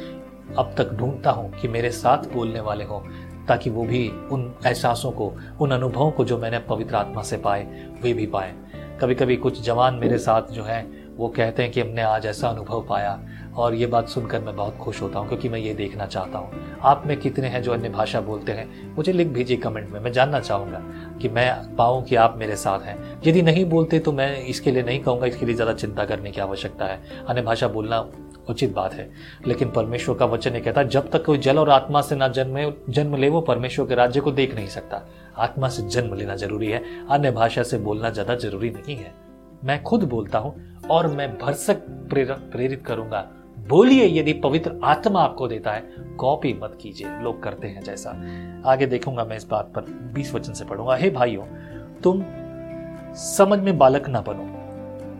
अब 0.59 0.75
तक 0.79 0.93
ढूंढता 0.93 1.31
हूँ 1.31 1.61
कि 1.61 1.69
मेरे 1.69 1.91
साथ 1.91 2.33
बोलने 2.33 2.61
वाले 2.61 2.85
हों। 2.85 3.30
ताकि 3.51 3.71
वो 3.71 3.85
भी 3.85 4.09
उन 4.33 4.53
एहसासों 4.67 5.11
को, 5.13 5.33
उन 5.61 5.71
अनुभवों 5.71 6.11
को 6.11 6.25
जो 6.25 6.39
मैंने 6.39 6.59
पवित्र 6.69 6.97
आत्मा 6.97 7.23
से 7.23 7.37
पाए, 7.39 7.67
वे 8.03 8.13
भी 8.15 8.27
पाए। 8.29 8.55
कभी 9.01 9.15
कभी 9.15 9.37
कुछ 9.37 9.61
जवान 9.63 9.95
मेरे 9.95 10.19
साथ 10.19 10.51
जो 10.53 10.65
हैं, 10.65 10.83
वो 11.17 11.29
कहते 11.29 11.63
हैं 11.63 11.73
कि 11.73 11.81
हमने 11.81 12.03
आज 12.03 12.27
ऐसा 12.27 12.49
अनुभव 12.49 12.87
पाया 12.89 13.21
और 13.57 13.75
ये 13.75 13.87
बात 13.87 14.09
सुनकर 14.09 14.41
मैं 14.41 14.55
बहुत 14.57 14.77
खुश 14.77 15.01
होता 15.03 15.19
हूँ 15.19 15.29
क्योंकि 15.29 15.49
मैं 15.49 15.59
ये 15.59 15.73
देखना 15.75 16.07
चाहता 16.07 16.39
हूँ। 16.39 16.79
आप 16.83 17.03
में 17.07 17.17
कितने 17.17 17.49
हैं 17.49 17.63
जो 17.63 17.73
अन्य 17.73 17.89
भाषा 17.89 18.21
बोलते 18.21 18.53
हैं? 18.53 18.95
मुझे 18.97 19.13
लिख 19.13 19.29
भेजिए 19.29 19.57
कमेंट 19.57 19.91
में, 19.91 19.99
मैं 20.01 20.13
जानना 20.13 20.41
चाहूँगा 20.41 20.83
कि 21.21 21.29
मैं 21.29 21.77
पाऊँ 21.77 22.03
कि 22.05 22.17
आप 22.17 22.37
मेरे 22.39 22.57
साथ 22.57 22.81
हैं। 22.81 22.97
यदि 23.27 23.43
नहीं 23.43 23.65
बोलते 23.65 23.99
तो 23.99 24.13
मैं 24.13 24.45
इसके 24.45 24.71
लिए 24.71 24.83
नहीं 24.83 25.01
कहूँगा, 25.01 25.27
इसके 25.27 25.47
लिए 25.47 25.55
ज़्यादा 25.55 25.73
चिंता 25.75 26.05
करने 26.05 26.31
की 26.31 26.41
आवश्यकता 26.41 26.85
है। 26.85 27.01
अन्य 27.29 27.43
भाषा 27.43 27.69
बोलना 27.69 28.01
उचित 28.51 28.75
बात 28.75 28.93
है। 28.93 29.09
लेकिन 29.47 29.71
परमेश्वर 29.71 30.17
का 30.17 30.27
वचन 30.27 30.55
ये 30.55 30.61
कहता 30.61 30.81
है, 30.81 30.89
जब 30.89 31.11
तक 31.11 31.25
कोई 31.25 31.39
जल 31.39 31.59
और 31.59 31.71
आत्मा 31.71 32.01
से 32.01 32.17
ना 32.17 32.29
जन्म 32.29 32.73
जन्म 32.89 33.17
ले, 33.17 33.29
वो 33.29 33.41
परमेश्वर 33.41 33.87
के 33.87 33.95
राज्य 33.95 34.21
को 34.21 34.33
देख 34.33 34.55
नहीं 34.55 34.67
सकता। 34.67 35.03
आत्मा 35.39 35.69
से 35.69 35.83
जन्म 35.83 36.15
लेना 36.15 36.37
ज़रूरी 36.37 36.67
है, 36.67 36.83
अन्य 37.11 37.31
भाषा 37.31 37.63
से 37.63 37.79
बोलना 37.79 38.11
ज़्यादा 38.11 38.35
ज़रूरी 38.35 38.71
नहीं 38.71 38.97
है। 38.97 39.13
मैं 39.65 39.83
खुद 39.83 40.05
बोलता 40.05 40.39
हूँ 40.39 40.55
और 40.91 41.07
मैं 41.07 41.29
भरसक 41.39 41.83
प्रेरित 42.13 42.85
करूँगा। 42.87 43.27
बोलिए, 43.69 44.07
यदि 44.21 44.33
पवित्र 44.33 44.79
आत्मा 44.85 45.21
आपको 45.21 45.49
देता 45.49 45.73
है, 45.73 45.83
कॉपी 46.19 46.53
मत 46.63 46.79
कीजिए। 46.81 47.09
लोग 47.23 47.43
करते 47.43 47.69
हैं 47.69 47.83
जैसा। 47.83 48.11
आगे 48.67 48.87
देखूँगा 48.87 49.25
मैं 49.25 49.37
इस 49.37 49.47
बात 49.49 49.73
पर, 49.77 49.85
बीस 50.15 50.35
वचन 50.35 50.53
से 50.53 50.65
पढ़ूँगा। 50.65 50.97
हे 50.97 51.11
भाइयों, 51.11 51.45
तुम 52.03 52.25
समझ 53.17 53.59
में 53.59 53.77
बालक 53.79 54.09
ना 54.09 54.21
बनो। 54.21 54.60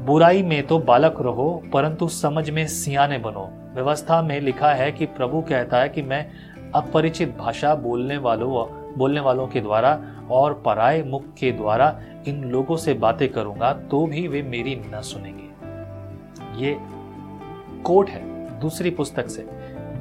बुराई 0.01 0.43
में 0.43 0.67
तो 0.67 0.79
बालक 0.79 1.17
रहो, 1.21 1.51
परंतु 1.73 2.09
समझ 2.09 2.49
में 2.51 2.67
सियाने 2.67 3.19
बनो। 3.19 3.49
व्यवस्था 3.75 4.21
में 4.23 4.41
लिखा 4.41 4.73
है 4.75 4.91
कि 4.93 5.07
प्रभु 5.07 5.41
कहता 5.41 5.81
है 5.81 5.89
कि 5.89 6.03
मैं 6.03 6.27
अपरिचित 6.75 7.37
भाषा 7.39 7.75
बोलने 7.75 8.17
वालों 8.19 8.67
बोलने 8.99 9.21
वालों 9.21 9.47
के 9.47 9.61
द्वारा 9.61 9.93
और 10.31 10.55
पराय 10.65 11.03
मुख 11.03 11.25
के 11.39 11.51
द्वारा 11.53 11.99
इन 12.29 12.43
लोगों 12.45 12.77
से 12.77 12.95
बातें 12.95 13.29
करूँगा 13.29 13.73
तो 13.91 14.05
भी 14.07 14.27
वे 14.29 14.43
मेरी 14.43 14.75
न 14.87 15.01
सुनेंगे। 15.03 16.65
ये 16.65 16.77
कोट 17.85 18.11
है 18.11 18.23
दूसरी 18.61 18.91
पुस्तक 18.91 19.29
से, 19.29 19.47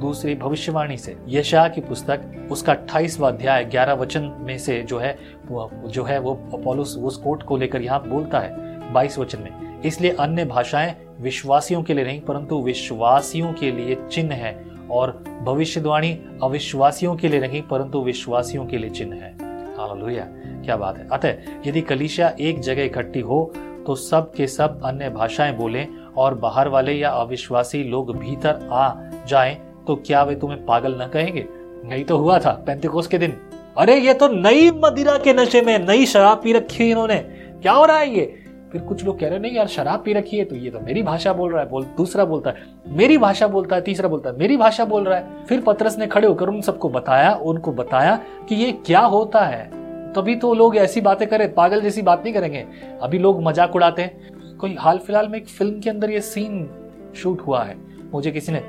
दूसरी 0.00 0.34
भविष्यवाणी 0.34 0.96
से। 0.96 1.16
यशा 1.28 1.66
की 1.68 1.80
पुस्तक, 1.80 2.48
उसका 2.50 2.72
अट्ठाईसवा 2.72 3.28
अध्याय, 3.28 3.64
ग्यारह 3.64 3.92
वचन 3.94 4.32
में 4.40 4.56
से 4.58 4.80
जो 4.82 4.98
है 4.98 5.16
जो 5.50 6.04
है 6.04 6.18
वो 6.18 6.34
पॉलुस 6.54 6.96
उस 6.98 7.16
कोट 7.16 7.42
को 7.42 7.56
लेकर 7.56 7.82
यहाँ 7.82 8.02
बोलता 8.08 8.40
है। 8.40 8.69
बाईस 8.92 9.18
वचन 9.18 9.38
में, 9.38 9.80
इसलिए 9.82 10.10
अन्य 10.10 10.44
भाषाएँ 10.44 10.94
विश्वासियों 11.20 11.82
के 11.82 11.94
लिए 11.94 12.04
नहीं, 12.04 12.20
परंतु 12.20 12.60
विश्वासियों 12.62 13.52
के 13.52 13.70
लिए 13.72 13.96
चिन्ह 14.12 14.34
है, 14.34 14.52
और 14.90 15.12
भविष्यवाणी 15.42 16.12
अविश्वासियों 16.42 17.14
के 17.16 17.28
लिए 17.28 17.40
नहीं, 17.40 17.62
परंतु 17.62 18.00
विश्वासियों 18.00 18.66
के 18.66 18.78
लिए 18.78 18.90
चिन्ह 18.90 19.16
है। 19.16 19.32
हालेलुया, 19.76 20.24
क्या 20.64 20.76
बात 20.76 20.98
है। 20.98 21.08
अतः, 21.12 21.68
यदि 21.68 21.80
कलिशा 21.80 22.32
एक 22.40 22.60
जगह 22.60 22.84
इकट्ठी 22.84 23.20
हो 23.20 23.52
तो 23.86 23.94
सब 23.94 24.32
के 24.34 24.46
सब 24.46 24.80
अन्य 24.84 25.08
भाषाएँ 25.10 25.54
बोलें, 25.56 25.86
और 26.16 26.34
बाहर 26.34 26.68
वाले 26.68 26.92
या 26.92 27.10
अविश्वासी 27.10 27.82
लोग 27.84 28.16
भीतर 28.18 28.68
आ 28.72 28.92
जाएँ 29.28 29.54
तो 29.86 29.94
क्या 29.96 30.22
वे 30.22 30.34
तुम्हें 30.34 30.64
पागल 30.66 30.94
न 31.02 31.06
कहेंगे? 31.06 31.46
नहीं 31.84 32.04
तो 32.04 32.16
हुआ 32.16 32.38
था 32.38 32.50
पैंतीकोस 32.66 33.06
के 33.06 33.18
दिन। 33.18 33.36
अरे, 33.78 33.94
ये 33.96 34.14
तो 34.14 34.28
नई 34.28 34.70
मदिरा 34.74 35.16
के 35.18 35.32
नशे 35.32 35.60
में 35.62 35.78
नई 35.78 36.06
शराब 36.06 36.40
पी 36.44 36.52
रखी 36.52 36.84
है 36.84 36.90
इन्होंने। 36.90 37.18
क्या 37.62 37.72
हो 37.72 37.84
रहा 37.84 37.98
है 37.98 38.10
ये? 38.10 38.39
फिर 38.72 38.80
कुछ 38.80 39.04
लोग 39.04 39.18
कह 39.18 39.26
रहे 39.26 39.34
हैं, 39.34 39.42
नहीं 39.42 39.52
यार, 39.52 39.66
शराब 39.66 40.02
पी 40.04 40.12
रखी 40.12 40.38
है 40.38 40.44
तो 40.44 40.56
ये 40.56 40.70
तो 40.70 40.80
मेरी 40.80 41.02
भाषा 41.02 41.32
बोल 41.32 41.52
रहा 41.52 41.62
है। 41.62 41.68
बोल, 41.68 41.84
दूसरा 41.96 42.24
बोलता 42.24 42.50
है, 42.50 42.64
मेरी 42.88 43.18
भाषा 43.18 43.48
बोलता 43.48 43.76
है। 43.76 43.82
तीसरा 43.82 44.08
बोलता 44.08 44.30
है, 44.30 44.36
मेरी 44.36 44.56
भाषा 44.56 44.84
बोल 44.84 45.04
रहा 45.04 45.18
है। 45.18 45.44
फिर 45.46 45.60
पत्रस 45.60 45.98
ने 45.98 46.06
खड़े 46.06 46.26
होकर 46.28 46.48
उन 46.48 46.60
सबको 46.60 46.88
बताया, 46.88 47.34
उनको 47.34 47.72
बताया 47.72 48.16
कि 48.48 48.54
ये 48.54 48.72
क्या 48.86 49.00
होता 49.00 49.40
है। 49.40 49.68
तभी 50.12 50.34
तो 50.36 50.52
लोग 50.54 50.76
ऐसी 50.76 51.00
बातें 51.00 51.26
करें, 51.28 51.52
पागल 51.54 51.80
जैसी 51.80 52.02
बात 52.02 52.24
नहीं 52.24 52.34
करेंगे। 52.34 52.66
अभी 53.02 53.18
लोग 53.18 53.42
मज़ाक 53.42 53.76
उड़ाते 53.76 54.02
हैं। 54.02 54.56
कोई 54.58 54.74
हाल 54.74 54.98
फ़िलहाल 54.98 55.28
में 55.28 55.38
एक 55.38 55.48
फ़िल्म 55.48 55.80
के 55.80 55.90
अंदर 55.90 56.10
ये 56.10 56.20
सीन 56.20 56.68
शूट 57.16 57.40
हुआ 57.40 57.62
है। 57.64 57.76
मुझे 58.12 58.30
किसी 58.30 58.52
ने 58.52 58.62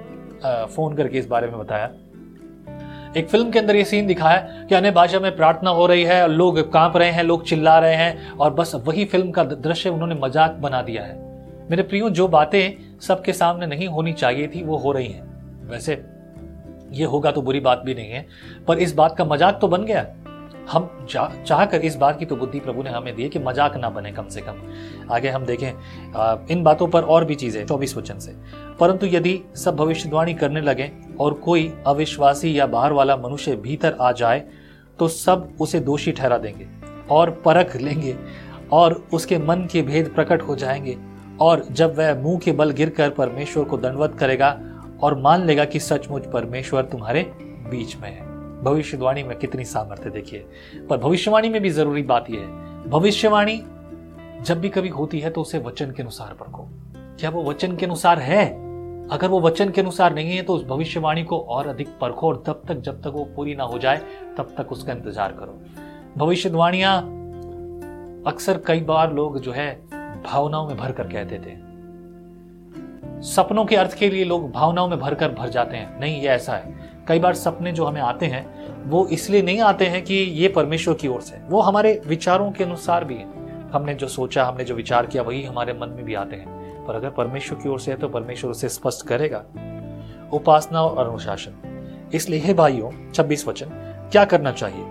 फ़ोन 0.43 0.95
करके 0.95 1.17
इस 1.17 1.27
बारे 1.27 1.47
में 1.47 1.59
बताया। 1.59 1.91
एक 3.17 3.29
फ़िल्म 3.29 3.49
के 3.51 3.59
अंदर 3.59 3.75
ये 3.75 3.83
सीन 3.85 4.05
दिखाया 4.07 4.37
कि 4.69 4.75
अन्य 4.75 4.91
भाषा 4.91 5.19
में 5.19 5.35
प्रार्थना 5.35 5.69
हो 5.69 5.85
रही 5.87 6.03
है 6.03 6.21
और 6.23 6.29
लोग 6.29 6.59
काँप 6.73 6.95
रहे 6.97 7.09
हैं, 7.11 7.23
लोग 7.23 7.43
चिल्ला 7.45 7.77
रहे 7.79 7.95
हैं 7.95 8.31
और 8.31 8.53
बस 8.53 8.71
वही 8.85 9.05
फ़िल्म 9.05 9.31
का 9.31 9.43
दृश्य 9.43 9.89
उन्होंने 9.89 10.15
मज़ाक 10.15 10.51
बना 10.61 10.81
दिया 10.81 11.03
है। 11.03 11.19
मेरे 11.69 11.83
प्रियो, 11.83 12.09
जो 12.09 12.27
बातें 12.27 12.99
सबके 13.01 13.33
सामने 13.33 13.67
नहीं 13.67 13.87
होनी 13.87 14.13
चाहिए 14.13 14.47
थी, 14.47 14.63
वो 14.63 14.77
हो 14.77 14.91
रही 14.91 15.07
हैं। 15.07 15.69
वैसे 15.69 16.01
ये 16.91 17.05
होगा 17.05 17.31
तो 17.31 17.41
बुरी 17.41 17.59
बात 17.59 17.81
भी 17.85 17.93
नहीं 17.95 18.11
है, 18.11 18.25
पर 18.67 18.77
इस 18.77 18.93
बात 18.93 19.15
का 19.17 19.25
मज़ाक 19.25 19.57
तो 19.61 19.67
बन 19.67 19.85
गया। 19.85 20.05
हम 20.71 20.89
चाह 21.09 21.63
कर 21.65 21.81
इस 21.81 21.95
बात 21.95 22.19
की 22.19 22.25
तो 22.25 22.35
बुद्धि 22.35 22.59
प्रभु 22.59 22.83
ने 22.83 22.89
हमें 22.89 23.15
दी 23.15 23.27
कि 23.29 23.39
मज़ाक 23.39 23.75
ना 23.77 23.89
बने 23.89 24.11
कम 24.11 24.27
से 24.27 24.41
कम। 24.41 24.61
आगे 25.11 25.29
हम 25.29 25.45
देखें 25.45 26.47
इन 26.47 26.63
बातों 26.63 26.87
पर 26.87 27.03
और 27.03 27.25
भी 27.25 27.35
चीज़ें, 27.35 27.65
चौबीस 27.65 27.95
वचन 27.97 28.19
से। 28.19 28.35
परंतु 28.79 29.07
यदि 29.07 29.39
सब 29.55 29.75
भविष्यवाणी 29.75 30.33
करने 30.33 30.61
लगे 30.61 30.91
और 31.21 31.33
कोई 31.33 31.73
अविश्वासी 31.87 32.59
या 32.59 32.67
बाहर 32.67 32.91
वाला 32.91 33.17
मनुष्य 33.17 33.55
भीतर 33.55 33.97
आ 34.01 34.11
जाए 34.11 34.43
तो 34.99 35.07
सब 35.07 35.53
उसे 35.61 35.79
दोषी 35.79 36.11
ठहरा 36.11 36.37
देंगे 36.37 36.67
और 37.11 37.31
परख 37.31 37.75
लेंगे 37.75 38.15
और 38.71 39.05
उसके 39.13 39.37
मन 39.37 39.67
के 39.71 39.81
भेद 39.81 40.11
प्रकट 40.15 40.41
हो 40.41 40.55
जाएँगे 40.55 40.97
और 41.41 41.65
जब 41.71 41.97
वह 41.97 42.21
मुँह 42.21 42.39
के 42.39 42.51
बल 42.51 42.71
गिरकर 42.71 43.09
परमेश्वर 43.09 43.63
को 43.63 43.77
दंडवत 43.77 44.15
करेगा 44.19 44.61
और 45.03 45.19
मान 45.19 45.45
लेगा 45.45 45.65
कि 45.65 45.79
सचमुच 45.79 46.25
परमेश्वर 46.31 46.81
तुम्हारे 46.85 47.23
बीच 47.71 47.97
में 47.97 48.09
है। 48.09 48.31
भविष्यवाणी 48.63 49.23
में 49.23 49.37
कितनी 49.37 49.65
सामर्थ्य 49.65 50.09
देखिए। 50.09 50.45
पर 50.89 50.97
भविष्यवाणी 50.97 51.49
में 51.49 51.61
भी 51.61 51.69
ज़रूरी 51.69 52.01
बात 52.01 52.29
यह 52.29 52.39
है। 52.39 52.47
भविष्यवाणी 52.89 53.57
जब 54.41 54.59
भी 54.61 54.69
कभी 54.69 54.89
होती 54.89 55.19
है 55.19 55.29
तो 55.29 55.41
उसे 55.41 55.59
वचन 55.59 55.91
के 55.91 56.01
अनुसार 56.01 56.33
परखो 56.33 56.69
क्या 57.19 57.29
वो 57.29 57.43
वचन 57.43 57.75
के 57.75 57.85
अनुसार 57.85 58.19
है? 58.19 58.70
अगर 59.11 59.27
वो 59.27 59.41
वचन 59.41 59.69
के 59.69 59.81
अनुसार 59.81 60.13
नहीं 60.13 60.35
है 60.37 60.41
तो 60.41 60.53
उस 60.53 60.63
भविष्यवाणी 60.65 61.23
को 61.23 61.39
और 61.39 61.67
अधिक 61.67 61.87
परखो 62.01 62.27
और 62.27 62.43
तब 62.47 62.61
तक, 62.67 62.75
जब 62.75 63.01
तक 63.01 63.07
वो 63.07 63.23
पूरी 63.35 63.55
ना 63.55 63.63
हो 63.63 63.79
जाए, 63.79 64.01
तब 64.37 64.53
तक 64.57 64.71
उसका 64.71 64.93
इंतज़ार 64.93 65.31
करो। 65.31 65.61
भविष्यवाणियाँ 66.17 66.97
अक्सर 68.27 68.61
कई 68.67 68.81
बार 68.81 69.13
लोग 69.13 69.39
जो 69.39 69.51
है, 69.51 69.81
भावनाओं 70.25 70.67
में 70.67 70.77
भर 70.77 70.91
कर 70.91 71.03
कहते 71.03 71.39
थे। 71.39 71.71
सपनों 73.21 73.65
के 73.65 73.75
अर्थ 73.75 73.93
के 73.93 74.09
लिए 74.09 74.23
लोग 74.25 74.51
भावनाओं 74.51 74.87
में 74.87 74.99
भरकर 74.99 75.29
भर 75.29 75.49
जाते 75.49 75.77
हैं। 75.77 75.99
नहीं, 75.99 76.21
ये 76.21 76.27
ऐसा 76.27 76.53
है। 76.53 76.73
कई 77.07 77.19
बार 77.19 77.33
सपने 77.33 77.71
जो 77.71 77.85
हमें 77.85 78.01
आते 78.01 78.25
हैं, 78.25 78.45
वो 78.89 79.07
इसलिए 79.07 79.41
नहीं 79.41 79.61
आते 79.61 79.85
हैं 79.85 80.03
कि 80.03 80.13
ये 80.13 80.47
परमेश्वर 80.47 80.93
की 80.93 81.07
ओर 81.07 81.21
से। 81.21 81.41
वो 81.49 81.61
हमारे 81.61 82.01
विचारों 82.07 82.51
के 82.51 82.63
अनुसार 82.63 83.05
भी 83.05 83.15
है। 83.15 83.27
हमने 83.69 83.93
जो 83.93 84.07
सोचा, 84.07 84.45
हमने 84.45 84.63
जो 84.63 84.75
विचार 84.75 85.05
किया, 85.05 85.23
वही 85.23 85.43
हमारे 85.43 85.73
मन 85.73 85.89
में 85.89 86.05
भी 86.05 86.13
आते 86.13 86.35
हैं। 86.35 86.60
पर 86.87 86.95
अगर 86.95 87.09
परमेश्वर 87.09 87.59
की 87.59 87.69
ओर 87.69 87.79
से 87.79 87.91
है 87.91 87.97
तो 87.97 88.09
परमेश्वर 88.09 88.51
उसे 88.51 88.69
स्पष्ट 88.69 89.07
करेगा। 89.07 89.43
उपासना 90.33 90.81
और 90.81 91.07
अनुशासन। 91.07 91.53
इसलिए 92.13 92.39
हे 92.39 92.53
भाइयों 92.53 93.11
छब्बीस 93.11 93.47
वचन 93.47 93.65
क्या 94.11 94.25
करना 94.25 94.51
चाहिए? 94.51 94.85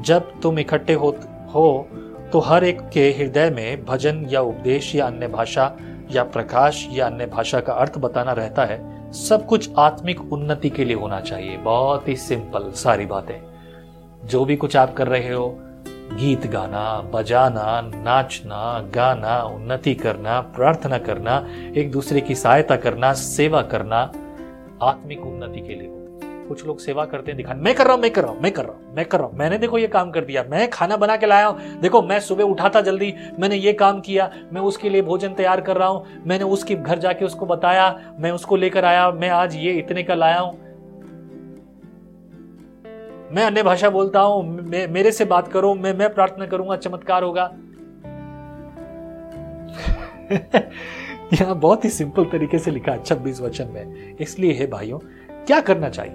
जब 0.00 0.40
तुम 0.40 0.58
इकट्ठे 0.58 0.92
हो, 0.92 1.16
हो 1.54 1.88
तो 2.32 2.38
हर 2.38 2.64
एक 2.64 2.88
के 2.88 3.10
हृदय 3.10 3.50
में 3.50 3.84
भजन 3.84 4.26
या 4.30 4.40
उपदेश 4.40 4.94
या 4.94 5.06
अन्य 5.06 5.28
भाषा 5.28 5.76
या 6.10 6.24
प्रकाश 6.24 6.88
या 6.90 7.06
अन्य 7.06 7.26
भाषा 7.26 7.60
का 7.60 7.72
अर्थ 7.72 7.98
बताना 7.98 8.32
रहता 8.32 8.64
है। 8.64 9.12
सब 9.12 9.46
कुछ 9.46 9.70
आत्मिक 9.78 10.32
उन्नति 10.32 10.70
के 10.70 10.84
लिए 10.84 10.96
होना 10.96 11.20
चाहिए। 11.20 11.56
बहुत 11.56 12.08
ही 12.08 12.16
सिंपल 12.16 12.70
सारी 12.70 13.06
बातें। 13.06 13.40
जो 14.24 14.44
भी 14.44 14.56
कुछ 14.56 14.76
आप 14.76 14.94
कर 14.94 15.08
रहे 15.08 15.32
हो 15.32 15.58
गीत 16.10 16.46
गाना, 16.46 17.00
बजाना, 17.00 17.80
नाचना, 17.80 18.90
गाना, 18.94 19.42
उन्नति 19.42 19.94
करना, 19.94 20.40
प्रार्थना 20.40 20.98
करना, 20.98 21.46
एक 21.76 21.90
दूसरे 21.90 22.20
की 22.20 22.34
सहायता 22.34 22.76
करना, 22.76 23.12
सेवा 23.12 23.62
करना, 23.62 24.00
आत्मिक 24.82 25.26
उन्नति 25.26 25.60
के 25.60 25.74
लिए। 25.74 25.88
कुछ 26.48 26.66
लोग 26.66 26.78
सेवा 26.78 27.04
करते 27.04 27.30
हैं, 27.30 27.36
दिखा, 27.36 27.54
मैं 27.54 27.74
कर 27.74 27.84
रहा 27.84 27.94
हूँ, 27.94 28.02
मैं 28.02 28.10
कर 28.10 28.22
रहा 28.22 28.32
हूँ, 28.32 28.40
मैं 28.40 28.52
कर 28.52 28.64
रहा 28.64 28.72
हूँ, 28.72 28.94
मैं 28.94 29.04
कर 29.04 29.18
रहा 29.18 29.26
हूँ, 29.26 29.36
मैंने 29.36 29.58
देखो 29.58 29.78
ये 29.78 29.86
काम 29.86 30.10
कर 30.10 30.24
दिया, 30.24 30.44
मैं 30.44 30.70
खाना 30.70 30.96
बना 30.96 31.16
के 31.16 31.26
लाया 31.26 31.46
हूँ, 31.46 31.80
देखो 31.80 32.02
मैं 32.02 32.20
सुबह 32.20 32.44
उठा 32.44 32.68
था 32.68 32.80
जल्दी, 32.80 33.14
मैंने 33.38 33.56
ये 33.56 33.72
काम 33.72 34.00
किया, 34.00 34.30
मैं 34.52 34.60
उसके 34.60 34.88
लिए 34.88 35.02
भोजन 35.02 35.34
तैयार 35.34 35.60
कर 35.60 35.76
रहा 35.76 35.88
हूँ, 35.88 36.06
मैंने 36.26 36.44
उसके 36.44 36.74
घर 36.74 36.98
जाके 36.98 37.24
उसको 37.24 37.46
बताया, 37.46 38.14
मैं 38.18 38.30
उसको 38.30 38.56
लेकर 38.56 38.84
आया, 38.84 39.10
मैं 39.10 39.28
आज 39.28 39.56
ये 39.56 39.72
इतने 39.72 40.02
का 40.02 40.14
लाया 40.14 40.38
हूँ। 40.38 40.69
मैं 43.32 43.44
अन्य 43.44 43.62
भाषा 43.62 43.90
बोलता 43.90 44.20
हूँ 44.20 44.60
मेरे 44.68 45.12
से 45.12 45.24
बात 45.24 45.48
करो, 45.48 45.74
मैं 45.74 45.94
मैं 45.94 46.14
प्रार्थना 46.14 46.46
करूँगा, 46.46 46.76
चमत्कार 46.76 47.22
होगा। 47.22 47.52
यहाँ 51.32 51.54
बहुत 51.54 51.84
ही 51.84 51.90
सिंपल 51.90 52.24
तरीके 52.24 52.58
से 52.58 52.70
लिखा 52.70 52.92
है 52.92 53.02
छब्बीस 53.02 53.40
वचन 53.40 53.68
में। 53.68 54.16
इसलिए 54.20 54.52
है 54.52 54.66
भाइयों, 54.66 54.98
क्या 55.46 55.60
करना 55.60 55.88
चाहिए? 55.88 56.14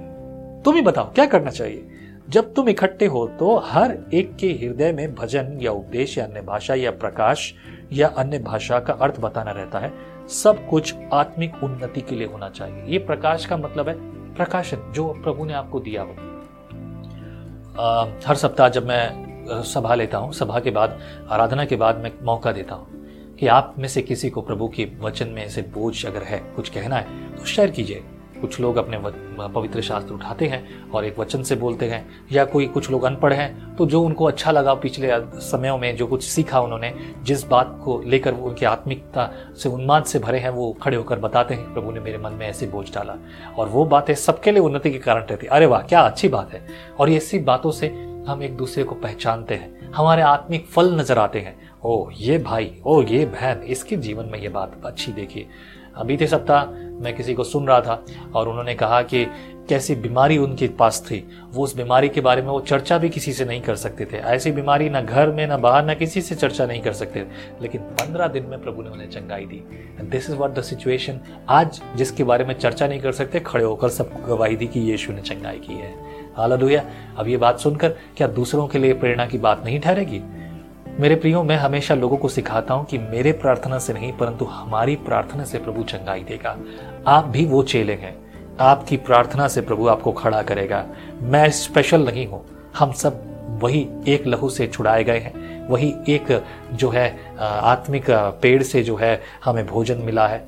तुम 0.62 0.76
ही 0.76 0.82
बताओ, 0.82 1.14
क्या 1.14 1.26
करना 1.26 1.50
चाहिए? 1.50 1.88
जब 2.30 2.54
तुम 2.54 2.70
इकट्ठे 2.70 3.06
हो 3.06 3.28
तो 3.28 3.58
हर 3.58 3.98
एक 4.14 4.36
के 4.36 4.48
हृदय 4.48 4.92
में 4.92 5.16
भजन 5.16 5.58
या 5.62 5.72
उपदेश 5.72 6.18
या 6.18 6.26
अन्य 6.26 6.42
भाषा 6.42 6.76
या 6.76 6.92
प्रकाश 6.92 7.54
या 7.94 8.08
अन्य 8.08 8.40
भाषा 8.40 8.80
का 8.80 8.94
अर्थ 8.94 9.20
बताना 9.20 9.52
रहता 9.52 9.80
है। 9.80 9.94
सब 10.28 10.68
कुछ 10.68 10.96
आत्मिक 11.14 11.64
उन्नति 11.64 12.02
के 12.02 12.16
लिए 12.16 12.28
होना 12.28 12.50
चाहिए। 12.50 12.84
ये 12.88 12.98
प्रकाश 12.98 13.46
का 13.46 13.58
मतलब 13.58 13.90
है 13.90 13.96
प्रकाशन, 14.36 14.92
जो 14.96 15.08
प्रभु 15.08 15.46
ने 15.46 15.54
आपको 15.54 15.80
दिया 15.80 16.02
हो। 16.02 16.35
हर 17.78 18.36
सप्ताह 18.36 18.70
जब 18.70 18.88
मैं 18.88 19.62
सभा 19.64 19.96
लेता 19.96 20.18
हूँ, 20.18 20.34
सभा 20.34 20.60
के 20.60 20.72
बाद, 20.72 21.00
आराधना 21.30 21.66
के 21.66 21.76
बाद 21.76 21.98
मैं 21.98 22.12
मौका 22.24 22.52
देता 22.52 22.76
हूँ 22.76 23.36
कि 23.40 23.48
आप 23.48 23.74
में 23.78 23.88
से 23.88 24.02
किसी 24.02 24.30
को 24.30 24.42
प्रभु 24.42 24.68
के 24.68 24.88
वचन 25.00 25.28
में 25.28 25.48
से 25.50 25.62
बोझ 25.74 26.06
अगर 26.06 26.24
है, 26.24 26.38
कुछ 26.56 26.70
कहना 26.70 26.96
है 26.96 27.36
तो 27.36 27.46
शेयर 27.46 27.72
कीजिए। 27.72 28.04
कुछ 28.42 28.60
लोग 28.60 28.78
अपने 28.78 28.98
पवित्र 29.48 29.82
शास्त्र 29.82 30.14
उठाते 30.14 30.48
हैं 30.48 30.90
और 30.90 31.06
एक 31.06 31.20
वचन 31.20 31.44
से 31.44 31.56
बोलते 31.56 31.86
हैं, 31.86 32.06
या 32.32 32.46
कोई 32.46 32.66
कुछ 32.68 32.90
लोग 32.92 33.04
अनपढ़ 33.04 33.34
हैं 33.34 33.76
तो 33.76 33.86
जो 33.86 34.02
उनको 34.02 34.26
अच्छा 34.26 34.52
लगा 34.52 34.74
पिछले 34.76 35.10
समयों 35.42 35.78
में, 35.78 35.96
जो 35.96 36.08
कुछ 36.08 36.24
सीखा 36.24 36.60
उन्होंने, 36.60 36.94
जिस 37.24 37.46
बात 37.48 37.80
को 37.86 38.02
लेकर 38.06 38.34
वो 38.34 38.48
उनकी 38.48 38.66
आत्मिकता 38.66 39.30
से 39.56 39.70
उन्माद 39.70 40.04
से 40.04 40.20
भरे 40.20 40.40
हैं, 40.40 40.50
वो 40.50 40.72
खड़े 40.82 40.98
होकर 40.98 41.20
बताते 41.20 41.54
हैं, 41.54 41.74
प्रभु 41.74 41.92
ने 41.92 42.00
मेरे 42.00 42.18
मन 42.18 42.34
में 42.34 42.48
ऐसे 42.48 42.68
बोझ 42.68 42.88
डाला। 42.94 43.18
और 43.58 43.70
वो 43.70 43.86
बातें 43.86 44.14
सबके 44.16 44.52
लिए 44.52 44.62
उन्नति 44.62 44.92
के 44.92 45.00
कारण 45.00 45.24
रहती। 45.24 45.48
अरे 45.48 45.66
वाह, 45.66 45.82
क्या 45.84 46.02
अच्छी 46.02 46.28
बात 46.30 46.54
है। 46.54 46.66
और 47.00 47.10
ऐसी 47.10 47.40
बातों 47.42 47.72
से 47.72 47.88
हम 48.28 48.44
एक 48.44 48.56
दूसरे 48.58 48.84
को 48.84 48.96
पहचानते 48.96 49.56
हैं। 49.56 49.92
हमारे 49.92 50.22
आत्मिक 50.24 50.66
फल 50.68 50.94
नज़र 50.94 51.18
आते 51.18 51.40
हैं। 51.40 51.58
ओ 51.84 52.10
ये 52.12 52.38
भाई 52.38 52.72
ओ 52.86 53.02
ये 53.04 53.26
बहन, 53.26 53.62
इसके 53.64 53.96
जीवन 53.98 54.26
में 54.26 54.40
ये 54.40 54.50
बात 54.50 54.82
अच्छी 54.86 55.12
देखिए। 55.12 55.48
बीते 56.04 56.28
सप्ताह, 56.28 56.86
मैं 57.04 57.16
किसी 57.16 57.34
को 57.34 57.44
सुन 57.44 57.68
रहा 57.68 57.82
था 57.82 58.06
और 58.36 58.50
उन्होंने 58.50 58.76
कहा 58.76 59.02
कि 59.02 59.26
कैसी 59.70 59.96
बीमारी 59.96 60.38
उनके 60.38 60.68
पास 60.68 61.08
थी। 61.12 61.30
वो 61.52 61.64
उस 61.64 61.76
बीमारी 61.76 62.10
के 62.10 62.22
बारे 62.22 62.42
में 62.42 62.50
वो 62.50 62.62
चर्चा 62.62 62.98
भी 62.98 63.10
किसी 63.10 63.34
से 63.34 63.46
नहीं 63.46 63.62
कर 63.62 63.76
सकते 63.76 64.06
थे। 64.06 64.18
ऐसी 64.18 64.52
बीमारी 64.52 64.90
ना 64.90 65.02
घर 65.02 65.30
में, 65.30 65.48
ना 65.48 65.58
बाहर, 65.58 65.86
ना 65.86 65.94
किसी 65.94 66.22
से 66.22 66.36
चर्चा 66.36 66.66
नहीं 66.66 66.82
कर 66.82 66.94
सकते। 66.94 67.20
थे 67.20 67.26
लेकिन 67.62 67.82
पंद्रह 67.82 68.28
दिन 68.28 68.46
में 68.46 68.64
प्रभु 68.64 68.82
ने 68.82 68.90
उन्हें 68.90 69.10
चंगाई 69.10 69.46
दी। 69.46 69.64
This 70.02 70.30
is 70.30 70.36
what 70.36 70.54
the 70.54 70.62
situation 70.62 71.20
आज 71.50 71.82
जिसके 71.96 72.24
बारे 72.24 72.46
में 72.46 72.54
चर्चा 72.54 72.88
नहीं 72.88 73.00
कर 73.00 73.12
सकते, 73.12 73.40
खड़े 73.40 73.66
होकर 73.66 73.90
सब 73.90 74.10
गवाही 74.28 74.56
दी 74.56 74.68
कि 74.68 74.80
यीशु 74.80 75.14
ने 75.14 75.22
चंगाई 75.22 75.58
की 75.58 75.74
है। 75.74 75.96
हालेलुया 76.38 76.86
अब 77.18 77.28
ये 77.28 77.38
बात 77.38 77.60
सुनकर 77.60 77.90
क्या 77.90 78.28
दूसरों 78.28 78.68
के 78.68 78.80
लिए 78.80 78.94
प्रेरणा 78.94 79.26
की 79.26 79.38
बात 79.38 79.66
नहीं 79.66 79.80
ठहरेगी? 79.80 80.22
मेरे 81.00 81.16
प्रियो, 81.16 81.42
मैं 81.44 81.56
हमेशा 81.58 81.96
लोगों 81.96 82.18
को 82.18 82.30
सिखाता 82.30 82.74
हूँ 82.74 82.86
कि 82.86 82.98
मेरे 82.98 83.32
प्रार्थना 83.32 83.78
से 83.80 83.94
नहीं, 83.94 84.12
परंतु 84.14 84.46
हमारी 84.46 84.96
प्रार्थना 84.96 85.44
से 85.44 85.60
प्रभु 85.60 85.84
चंगाई 85.84 86.20
देगा। 86.20 86.56
आप 87.08 87.26
भी 87.26 87.46
वो 87.46 87.62
चेले 87.64 87.94
हैं। 87.94 88.16
आपकी 88.60 88.98
प्रार्थना 88.98 89.48
से 89.48 89.62
प्रभु 89.62 89.88
आपको 89.88 90.12
खड़ा 90.12 90.42
करेगा। 90.42 90.86
मैं 91.22 91.50
स्पेशल 91.52 92.06
नहीं 92.06 92.26
हूँ। 92.28 92.42
हम 92.78 92.92
सब 92.92 93.60
वही 93.64 93.88
एक 94.08 94.28
लहू 94.28 94.50
से 94.50 94.68
छुड़ाए 94.68 95.04
गए 95.04 95.20
हैं। 95.20 95.68
वही 95.70 95.94
एक 96.10 96.44
जो 96.74 96.90
है 96.90 97.08
आत्मिक 97.40 98.06
पेड़ 98.42 98.62
से 98.64 98.84
जो 98.84 98.96
है 98.96 99.22
हमें 99.46 99.66
भोजन 99.68 99.98
मिला 99.98 100.28
है। 100.28 100.40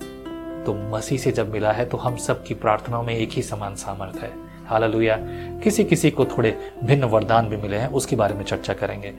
तो 0.65 0.73
मसीह 0.95 1.17
से 1.17 1.31
जब 1.31 1.51
मिला 1.53 1.71
है 1.71 1.85
तो 1.85 1.97
हम 1.97 2.15
सब 2.17 2.43
की 2.43 2.53
प्रार्थनाओं 2.53 3.03
में 3.03 3.13
एक 3.15 3.31
ही 3.31 3.41
समान 3.41 3.75
सामर्थ 3.75 4.23
है। 4.23 4.31
हालेलुया। 4.67 5.17
किसी 5.63 5.83
किसी 5.83 6.11
को 6.11 6.25
थोड़े 6.27 6.57
भिन्न 6.83 7.03
वरदान 7.03 7.49
भी 7.49 7.57
मिले 7.57 7.77
हैं, 7.77 7.89
उसके 7.89 8.15
बारे 8.15 8.33
में 8.33 8.43
चर्चा 8.43 8.73
करेंगे। 8.73 9.13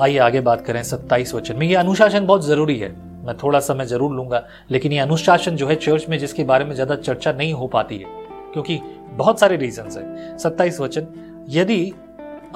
आइए 0.00 0.18
आगे 0.18 0.40
बात 0.40 0.60
करें 0.60 0.82
सत्ताईस 0.82 1.34
वचन 1.34 1.56
में। 1.56 1.66
ये 1.66 1.74
अनुशासन 1.76 2.26
बहुत 2.26 2.44
ज़रूरी 2.44 2.78
है। 2.78 2.88
मैं 3.24 3.36
थोड़ा 3.36 3.60
समय 3.60 3.86
ज़रूर 3.86 4.12
लूँगा, 4.14 4.42
लेकिन 4.70 4.92
ये 4.92 4.98
अनुशासन 4.98 5.56
जो 5.56 5.66
है 5.66 5.74
चर्च 5.76 6.08
में 6.08 6.18
जिसके 6.18 6.44
बारे 6.44 6.64
में 6.64 6.74
ज़्यादा 6.74 6.96
चर्चा 6.96 7.32
नहीं 7.32 7.52
हो 7.52 7.66
पाती 7.68 7.96
है, 7.96 8.04
क्योंकि 8.52 8.78
बहुत 9.12 9.40
सारे 9.40 9.56
रीजन 9.56 9.88
है। 9.92 10.36
सत्ताईस 10.38 10.80
वचन, 10.80 11.06
यदि 11.50 11.92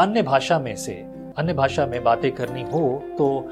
अन्य 0.01 0.23
भाषा 0.23 0.59
में 0.59 0.75
से, 0.77 0.93
अन्य 1.39 1.53
भाषा 1.55 1.87
में 1.87 2.03
बातें 2.05 2.31
करनी 2.33 2.63
हो 2.63 3.03
तो 3.19 3.51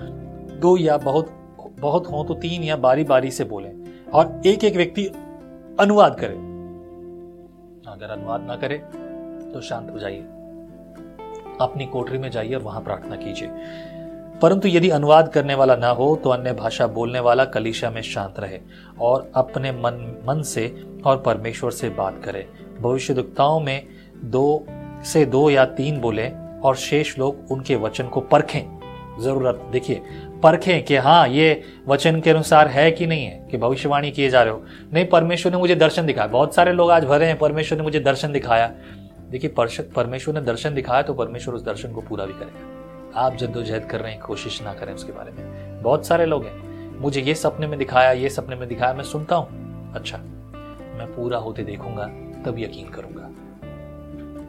दो 0.61 0.77
या 0.77 0.97
बहुत 0.99 1.35
बहुत 1.81 2.07
हो 2.07 2.23
तो 2.25 2.35
तीन 2.37 2.63
या 2.65 2.77
बारी 2.79 3.05
बारी 3.07 3.31
से 3.31 3.45
बोले 3.47 3.69
और 4.13 4.41
एक 4.47 4.65
एक 4.65 4.77
व्यक्ति 4.77 5.05
अनुवाद 5.81 6.17
करे। 6.21 6.35
अगर 7.89 8.11
अनुवाद 8.11 8.47
ना 8.47 8.57
करे 8.57 8.79
तो 9.53 9.61
शांत 9.61 9.91
हो 9.91 9.99
जाइए। 9.99 10.25
अपनी 11.61 11.87
कोठरी 11.87 12.19
में 12.19 12.31
जाइए 12.31 12.55
और 12.55 12.63
वहाँ 12.63 12.81
प्रार्थना 12.81 13.17
कीजिए। 13.17 13.49
परंतु 14.43 14.69
यदि 14.69 14.91
अनुवाद 14.91 15.29
करने 15.29 15.55
वाला 15.55 15.77
ना 15.77 15.89
हो 15.89 16.17
तो 16.17 16.31
अन्य 16.31 16.53
भाषा 16.53 16.87
बोलने 16.87 17.21
वाला 17.21 17.45
कलिशा 17.45 17.91
में 17.91 18.03
शांत 18.03 18.35
रहे 18.39 18.59
और 19.01 19.33
अपने 19.35 19.73
मन 19.73 20.23
मन 20.29 20.43
से 20.43 20.85
और 21.07 21.19
परमेश्वर 21.19 21.71
से 21.71 21.91
बात 21.91 22.23
करे। 22.25 22.47
भविष्यदुक्ताओं 22.81 23.61
में 23.61 23.87
दो 24.25 24.67
से 25.05 25.27
दो 25.27 25.51
या 25.51 25.65
तीन 25.65 26.01
बोले 26.01 26.31
और 26.65 26.77
शेष 26.77 27.19
लोग 27.19 27.37
उनके 27.51 27.77
वचन 27.77 28.07
को 28.07 28.21
परखें। 28.21 28.79
ज़रूरत, 29.21 29.69
देखिए, 29.73 30.03
परखें 30.43 30.85
कि 30.85 30.97
हाँ 30.97 31.29
ये 31.29 31.63
वचन 31.89 32.21
के 32.21 32.31
अनुसार 32.31 32.69
है 32.69 32.91
कि 32.91 33.07
नहीं 33.07 33.27
है, 33.27 33.49
कि 33.51 33.57
भविष्यवाणी 33.57 34.11
किए 34.11 34.31
जा 34.31 34.43
रहे 34.43 34.53
हो। 34.53 34.63
नहीं, 34.93 35.07
परमेश्वर 35.07 35.53
ने 35.53 35.59
मुझे 35.59 35.75
दर्शन 35.75 36.07
दिखाया। 36.07 36.27
बहुत 36.27 36.55
सारे 36.55 36.73
लोग 36.73 36.91
आज 36.91 37.05
भरे 37.05 37.27
हैं, 37.27 37.39
परमेश्वर 37.39 37.79
ने 37.79 37.85
मुझे 37.85 38.01
दर्शन 38.01 38.33
दिखाया। 38.33 38.73
देखिए 39.31 39.51
परशक 39.51 39.93
परमेश्वर 39.93 40.35
ने 40.35 40.41
दर्शन 40.41 40.75
दिखाया 40.75 41.03
तो 41.03 41.15
परमेश्वर 41.15 41.55
उस 41.55 41.65
दर्शन 41.65 41.93
को 41.93 42.01
पूरा 42.01 42.27
भी 42.27 42.33
करेगा। 42.33 43.21
आप 43.21 43.37
जद्दोजहद 43.37 43.85
कर 43.85 44.01
रहे 44.01 44.13
हैं, 44.13 44.21
कोशिश 44.21 44.63
ना 44.63 44.75
करें 44.75 44.95
उसके 44.95 45.13
बारे 45.13 45.33
में। 45.33 45.83
बहुत 45.83 46.07
सारे 46.07 46.27
लोग 46.27 46.45
हैं। 46.45 47.01
मुझे 47.01 47.21
ये 47.21 47.35
सपने 47.35 47.67
में 47.67 47.79
दिखाया, 47.79 48.13
ये 48.13 48.29
सपने 48.29 48.57
में 48.57 48.69
दिखाया, 48.69 48.95
मैं 48.95 49.05
सुनता 49.05 49.37
हूँ। 49.37 49.93
अच्छा 49.95 50.19
मैं 50.99 51.07
पूरा 51.17 51.39
होते 51.39 51.63
देखूँगा, 51.63 52.07
तब 52.43 52.59
यकीन 52.59 52.89
करूँगा। 52.89 53.31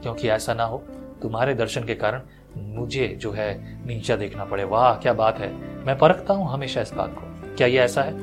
क्योंकि 0.02 0.30
ऐसा 0.30 0.54
ना 0.54 0.64
हो, 0.64 0.84
तुम्हारे 1.22 1.54
दर्शन 1.54 1.84
के 1.84 1.96
कारण 1.96 2.22
मुझे 2.58 3.08
जो 3.08 3.32
है 3.32 3.80
नीचा 3.88 4.16
देखना 4.16 4.46
पड़े। 4.46 4.64
वाह, 4.64 4.96
क्या 4.96 5.14
बात 5.14 5.38
है। 5.38 5.54
मैं 5.86 5.98
परखता 5.98 6.34
हूँ 6.34 6.50
हमेशा 6.50 6.82
इस 6.82 6.94
बात 6.94 7.14
को। 7.14 7.56
क्या 7.56 7.68
ये 7.68 7.80
ऐसा 7.80 8.02
है? 8.02 8.14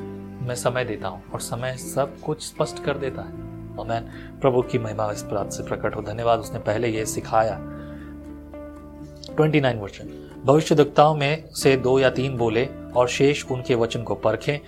मैं 0.47 0.55
समय 0.55 0.85
देता 0.85 1.07
हूँ 1.07 1.31
और 1.33 1.39
समय 1.39 1.77
सब 1.77 2.19
कुछ 2.19 2.47
स्पष्ट 2.47 2.83
कर 2.83 2.97
देता 2.97 3.21
है। 3.21 3.46
और 3.79 4.09
प्रभु 4.41 4.61
की 4.61 4.79
महिमा 4.79 5.11
इस 5.11 5.23
बात 5.23 5.51
से 5.51 5.63
प्रकट 5.63 5.95
हो। 5.95 6.01
धन्यवाद, 6.01 6.39
उसने 6.39 6.59
पहले 6.59 6.87
ये 6.87 7.05
सिखाया। 7.05 7.55
29 9.33 9.81
वचन 9.81 10.23
भविष्य 10.45 10.75
में 11.17 11.43
से 11.53 11.75
दो 11.77 11.99
या 11.99 12.09
तीन 12.09 12.37
बोले 12.37 12.69
और 12.95 13.07
शेष 13.07 13.45
उनके 13.51 13.75
वचन 13.75 14.03
को 14.03 14.15
परखें। 14.15 14.59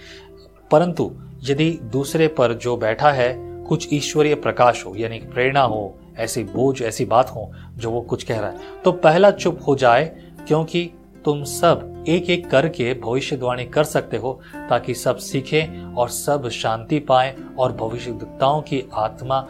परंतु 0.72 1.12
यदि 1.44 1.80
दूसरे 1.84 2.28
पर 2.28 2.54
जो 2.54 2.78
बैठा 2.78 3.12
है, 3.12 3.64
कुछ 3.64 3.88
ईश्वरीय 3.94 4.36
प्रकाश 4.36 4.86
हो, 4.86 4.96
यानी 4.96 5.20
प्रेरणा 5.20 5.62
हो, 5.62 5.96
ऐसी 6.18 6.44
बोझ, 6.44 6.82
ऐसी 6.82 7.06
बात 7.06 7.30
हो, 7.30 7.52
जो 7.78 7.92
वो 7.92 8.02
कुछ 8.02 8.24
कह 8.24 8.40
रहा 8.40 8.50
है 8.50 8.58
तो 8.86 8.92
पहला 8.92 9.32
चुप 9.32 9.60
हो 9.68 9.76
जाए, 9.76 10.06
क्योंकि 10.48 10.90
तुम 11.26 11.44
सब 11.44 11.99
एक 12.10 12.30
एक 12.30 12.50
करके 12.50 12.94
भविष्यवाणी 12.94 13.66
कर 13.66 13.84
सकते 13.84 14.18
हो 14.18 14.40
ताकि 14.70 14.94
सब 14.94 15.18
सीखें 15.18 15.94
और 15.96 16.10
सब 16.10 16.48
शांति 16.50 17.00
पाए 17.00 17.36
और 17.60 17.74
भविष्यवक्ताओं 17.74 18.62
की 18.62 18.84
आत्मा 18.94 19.48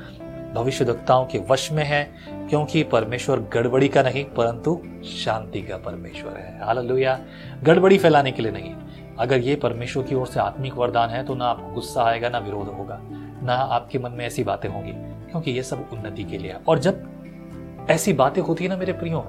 भविष्यवक्ताओं 0.56 1.26
के 1.26 1.40
वश 1.50 1.72
में 1.72 1.84
है, 1.84 2.04
क्योंकि 2.50 2.84
परमेश्वर 2.84 3.40
गड़बड़ी 3.54 3.88
का 3.88 4.02
नहीं, 4.04 4.24
परंतु 4.26 4.80
शांति 5.06 5.62
का 5.62 5.78
परमेश्वर 5.78 6.38
है। 6.38 6.66
हालेलुया। 6.66 7.20
गड़बड़ी 7.64 7.98
फैलाने 7.98 8.32
के 8.32 8.42
लिए 8.42 8.52
नहीं। 8.52 8.74
अगर 9.20 9.40
ये 9.40 9.56
परमेश्वर 9.56 10.04
की 10.04 10.16
ओर 10.16 10.28
से 10.28 10.40
आत्मिक 10.40 10.74
वरदान 10.74 11.10
है 11.10 11.24
तो 11.24 11.36
ना 11.36 11.46
आपको 11.46 11.74
गुस्सा 11.74 12.04
आएगा, 12.04 12.30
ना 12.30 12.40
विरोध 12.40 12.68
होगा, 12.68 13.00
ना 13.44 13.54
आपके 13.54 14.00
मन 14.00 14.12
में 14.12 14.26
ऐसी 14.26 14.44
बातें 14.44 14.70
होंगी, 14.70 14.92
क्योंकि 15.32 15.52
ये 15.52 15.64
सब 15.64 15.90
उन्नति 15.94 16.24
के 16.24 16.38
लिए 16.38 16.52
है। 16.52 16.60
और 16.68 16.80
जब 16.80 17.88
ऐसी 17.90 18.14
बातें 18.14 18.42
होती 18.42 18.64
है 18.64 18.70
ना 18.70 18.78
मेरे 18.78 18.94
प्रियो 18.94 19.20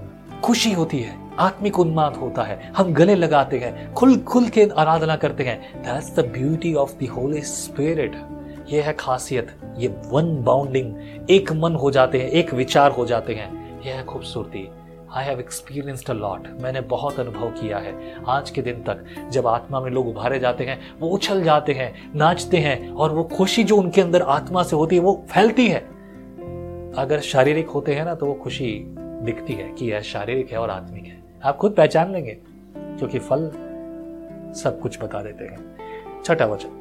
खुशी 0.45 0.73
होती 0.73 0.99
है, 0.99 1.37
आत्मिक 1.39 1.79
उन्माद 1.79 2.17
होता 2.17 2.43
है, 2.43 2.73
हम 2.77 2.93
गले 2.93 3.15
लगाते 3.15 3.59
हैं 3.59 3.95
खुल 3.95 4.19
खुल 4.19 4.49
के 4.49 4.69
आराधना 4.77 5.17
करते 5.17 5.45
हैं। 5.45 5.83
That's 5.83 6.17
the 6.17 6.21
beauty 6.21 6.75
of 6.75 7.05
the 7.05 7.09
holy 7.09 7.41
spirit 7.41 8.17
ये 8.69 8.81
है 8.81 8.93
खासियत, 8.93 9.49
ये 9.79 9.89
वन 9.89 10.43
बाउंडिंग 10.43 10.95
एक 11.31 11.53
मन 11.53 11.75
हो 11.75 11.91
जाते 11.91 12.21
हैं, 12.21 12.29
एक 12.29 12.55
विचार 12.55 12.91
हो 12.91 13.07
जाते 13.07 13.35
हैं। 13.35 13.81
यह 13.83 13.95
है 13.95 14.05
खूबसूरती। 14.05 14.69
I 15.15 15.25
have 15.25 15.41
experienced 15.41 16.11
a 16.11 16.13
lot 16.13 16.49
मैंने 16.63 16.81
बहुत 16.81 17.21
अनुभव 17.21 17.51
किया 17.51 17.79
है। 17.79 18.15
आज 18.29 18.51
के 18.51 18.63
दिन 18.63 18.75
तक, 18.75 19.05
जब 19.31 19.47
आत्मा 19.47 19.81
में 19.81 19.91
लोग 19.91 20.09
उभारे 20.09 20.39
जाते 20.39 20.65
हैं, 20.65 20.81
वो 21.01 21.09
उछल 21.09 21.43
जाते 21.43 21.73
हैं, 21.73 22.13
नाचते 22.15 22.57
हैं, 22.57 22.91
और 22.91 23.13
वो 23.13 23.25
खुशी 23.25 23.65
जो 23.65 23.77
उनके 23.77 24.01
अंदर 24.01 24.23
आत्मा 24.23 24.63
से 24.63 24.77
होती 24.77 24.97
है, 24.97 25.03
वो 25.03 25.27
फैलती 25.31 25.69
है। 25.69 26.01
अगर 26.99 27.21
शारीरिक 27.21 27.69
होते 27.69 27.95
हैं 27.95 28.05
ना 28.05 28.15
तो 28.15 28.27
वो 28.27 28.35
खुशी 28.35 28.97
दिखती 29.21 29.53
है 29.53 29.73
कि 29.73 29.91
यह 29.91 30.01
शारीरिक 30.01 30.53
है 30.53 30.59
और 30.59 30.71
आत्मिक 30.71 31.05
है। 31.05 31.23
आप 31.45 31.57
खुद 31.57 31.73
पहचान 31.73 32.13
लेंगे, 32.13 32.37
क्योंकि 32.77 33.19
फल 33.19 33.51
सब 34.57 34.79
कुछ 34.83 35.03
बता 35.03 35.23
देते 35.23 35.45
हैं। 35.45 36.23
छठा 36.25 36.47
वचन, 36.47 36.77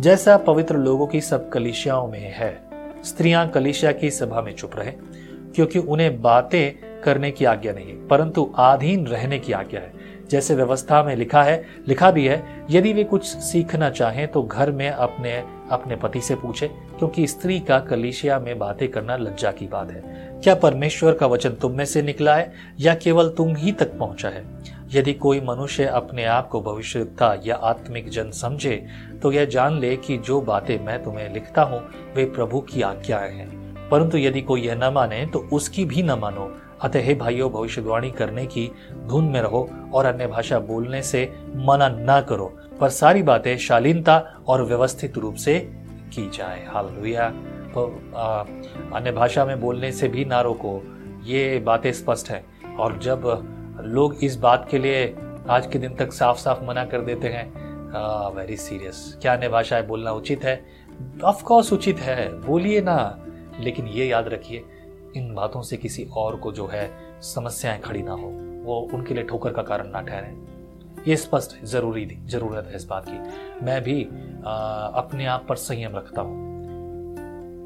जैसा 0.00 0.36
पवित्र 0.36 0.76
लोगों 0.76 1.06
की 1.06 1.20
सब 1.20 1.48
कलिशियाओं 1.50 2.08
में 2.08 2.18
है, 2.18 2.62
स्त्रियाँ 3.04 3.48
कलिशिया 3.48 3.92
की 3.92 4.10
सभा 4.10 4.42
में 4.42 4.54
चुप 4.54 4.76
रहे, 4.76 4.92
क्योंकि 5.54 5.78
उन्हें 5.78 6.20
बातें 6.22 7.00
करने 7.02 7.30
की 7.30 7.44
आज्ञा 7.44 7.72
नहीं 7.72 7.86
है 7.86 8.06
परंतु 8.08 8.52
आधीन 8.56 9.06
रहने 9.06 9.38
की 9.38 9.52
आज्ञा 9.52 9.80
है। 9.80 9.92
जैसे 10.30 10.54
व्यवस्था 10.54 11.02
में 11.02 11.14
लिखा 11.16 11.42
है, 11.42 11.62
लिखा 11.88 12.10
भी 12.10 12.26
है, 12.26 12.66
यदि 12.70 12.92
वे 12.92 13.04
कुछ 13.04 13.24
सीखना 13.26 13.90
चाहें 13.90 14.26
तो 14.28 14.42
घर 14.42 14.70
में 14.70 14.88
अपने 14.90 15.42
अपने 15.70 15.96
पति 15.96 16.20
से 16.20 16.34
पूछे, 16.34 16.68
क्योंकि 16.68 17.26
स्त्री 17.26 17.60
का 17.60 17.78
कलिशिया 17.80 18.38
में 18.38 18.58
बातें 18.58 18.88
करना 18.88 19.16
लज्जा 19.16 19.50
की 19.52 19.66
बात 19.66 19.90
है। 19.90 20.02
क्या 20.44 20.54
परमेश्वर 20.54 21.12
का 21.12 21.26
वचन 21.26 21.50
तुम 21.50 21.72
में 21.72 21.84
से 21.84 22.02
निकला 22.02 22.34
है, 22.34 22.52
या 22.80 22.94
केवल 22.94 23.28
तुम 23.28 23.56
ही 23.56 23.72
तक 23.72 23.98
पहुँचा 23.98 24.28
है? 24.28 24.44
यदि 24.90 25.12
कोई 25.12 25.40
मनुष्य 25.40 25.84
अपने 25.84 26.24
आप 26.24 26.48
को 26.48 26.60
भविष्यता 26.60 27.40
या 27.46 27.54
आत्मिक 27.54 28.08
जन 28.08 28.30
समझे 28.30 28.86
तो 29.22 29.32
यह 29.32 29.44
जान 29.44 29.78
ले 29.78 29.96
कि 29.96 30.18
जो 30.18 30.40
बातें 30.40 30.78
मैं 30.84 31.02
तुम्हें 31.02 31.32
लिखता 31.34 31.62
हूँ, 31.62 31.82
वे 32.16 32.24
प्रभु 32.24 32.60
की 32.60 32.82
आज्ञाएँ 32.82 33.32
हैं। 33.32 33.64
परंतु 33.88 34.18
यदि 34.18 34.40
कोई 34.40 34.62
यह 34.62 34.74
न 34.74 34.92
माने 34.92 35.26
तो 35.26 35.38
उसकी 35.52 35.84
भी 35.84 36.02
न 36.02 36.10
मानो। 36.10 36.52
अतः 36.80 37.00
हे 37.00 37.14
भाइयों, 37.14 37.50
भविष्यवाणी 37.52 38.10
करने 38.10 38.46
की 38.46 38.70
धुन 39.06 39.24
में 39.24 39.40
रहो 39.40 39.68
और 39.94 40.06
अन्य 40.06 40.26
भाषा 40.26 40.58
बोलने 40.58 41.02
से 41.02 41.32
मना 41.56 41.88
न 41.88 42.24
करो। 42.28 42.56
पर 42.80 42.88
सारी 42.88 43.22
बातें 43.22 43.56
शालीनता 43.58 44.42
और 44.48 44.64
व्यवस्थित 44.64 45.18
रूप 45.18 45.34
से 45.34 45.58
की 46.14 46.30
जाए। 46.30 46.66
हाल 46.66 46.86
तो 47.74 47.84
अन्य 48.94 49.12
भाषा 49.12 49.44
में 49.44 49.60
बोलने 49.60 49.92
से 49.92 50.08
भी 50.08 50.24
ना 50.24 50.40
रोको। 50.40 50.82
ये 51.24 51.58
बातें 51.58 51.92
स्पष्ट 51.92 52.30
है। 52.30 52.44
और 52.78 52.98
जब 52.98 53.22
लोग 53.80 54.14
इस 54.22 54.36
बात 54.36 54.68
के 54.70 54.78
लिए 54.78 55.16
आज 55.50 55.66
के 55.66 55.78
दिन 55.78 55.94
तक 55.94 56.12
साफ़ 56.12 56.38
साफ़ 56.38 56.64
मना 56.64 56.84
कर 56.84 57.00
देते 57.00 57.28
हैं 57.28 57.52
वेरी 58.36 58.56
सीरियस 58.56 59.18
क्या 59.22 59.34
अन्य 59.34 59.48
भाषाएँ 59.48 59.86
बोलना 59.86 60.12
उचित 60.12 60.44
है? 60.44 60.64
ऑफकोर्स 61.24 61.72
उचित 61.72 61.98
है। 61.98 62.40
बोलिए 62.40 62.80
ना। 62.80 63.26
लेकिन 63.60 63.86
ये 63.86 64.06
याद 64.06 64.28
रखिए, 64.28 64.64
इन 65.16 65.34
बातों 65.34 65.62
से 65.62 65.76
किसी 65.76 66.08
और 66.16 66.36
को 66.36 66.52
जो 66.52 66.66
है 66.66 66.90
समस्याएँ 67.20 67.80
खड़ी 67.80 68.02
ना 68.02 68.12
हो। 68.12 68.30
वो 68.64 68.88
उनके 68.94 69.14
लिए 69.14 69.24
ठोकर 69.24 69.52
का 69.52 69.62
कारण 69.62 69.88
ना 69.88 70.00
ठहरे। 70.00 70.53
ये 71.08 71.16
स्पष्ट 71.16 71.54
है 71.54 71.66
ज़रूरी 71.66 72.04
थी 72.06 72.18
ज़रूरत 72.26 72.66
है 72.66 72.76
इस 72.76 72.84
बात 72.84 73.04
की। 73.08 73.64
मैं 73.64 73.80
भी 73.82 74.02
आ, 74.46 74.52
अपने 74.94 75.26
आप 75.26 75.46
पर 75.48 75.56
संयम 75.56 75.96
रखता 75.96 76.22
हूँ। 76.22 76.52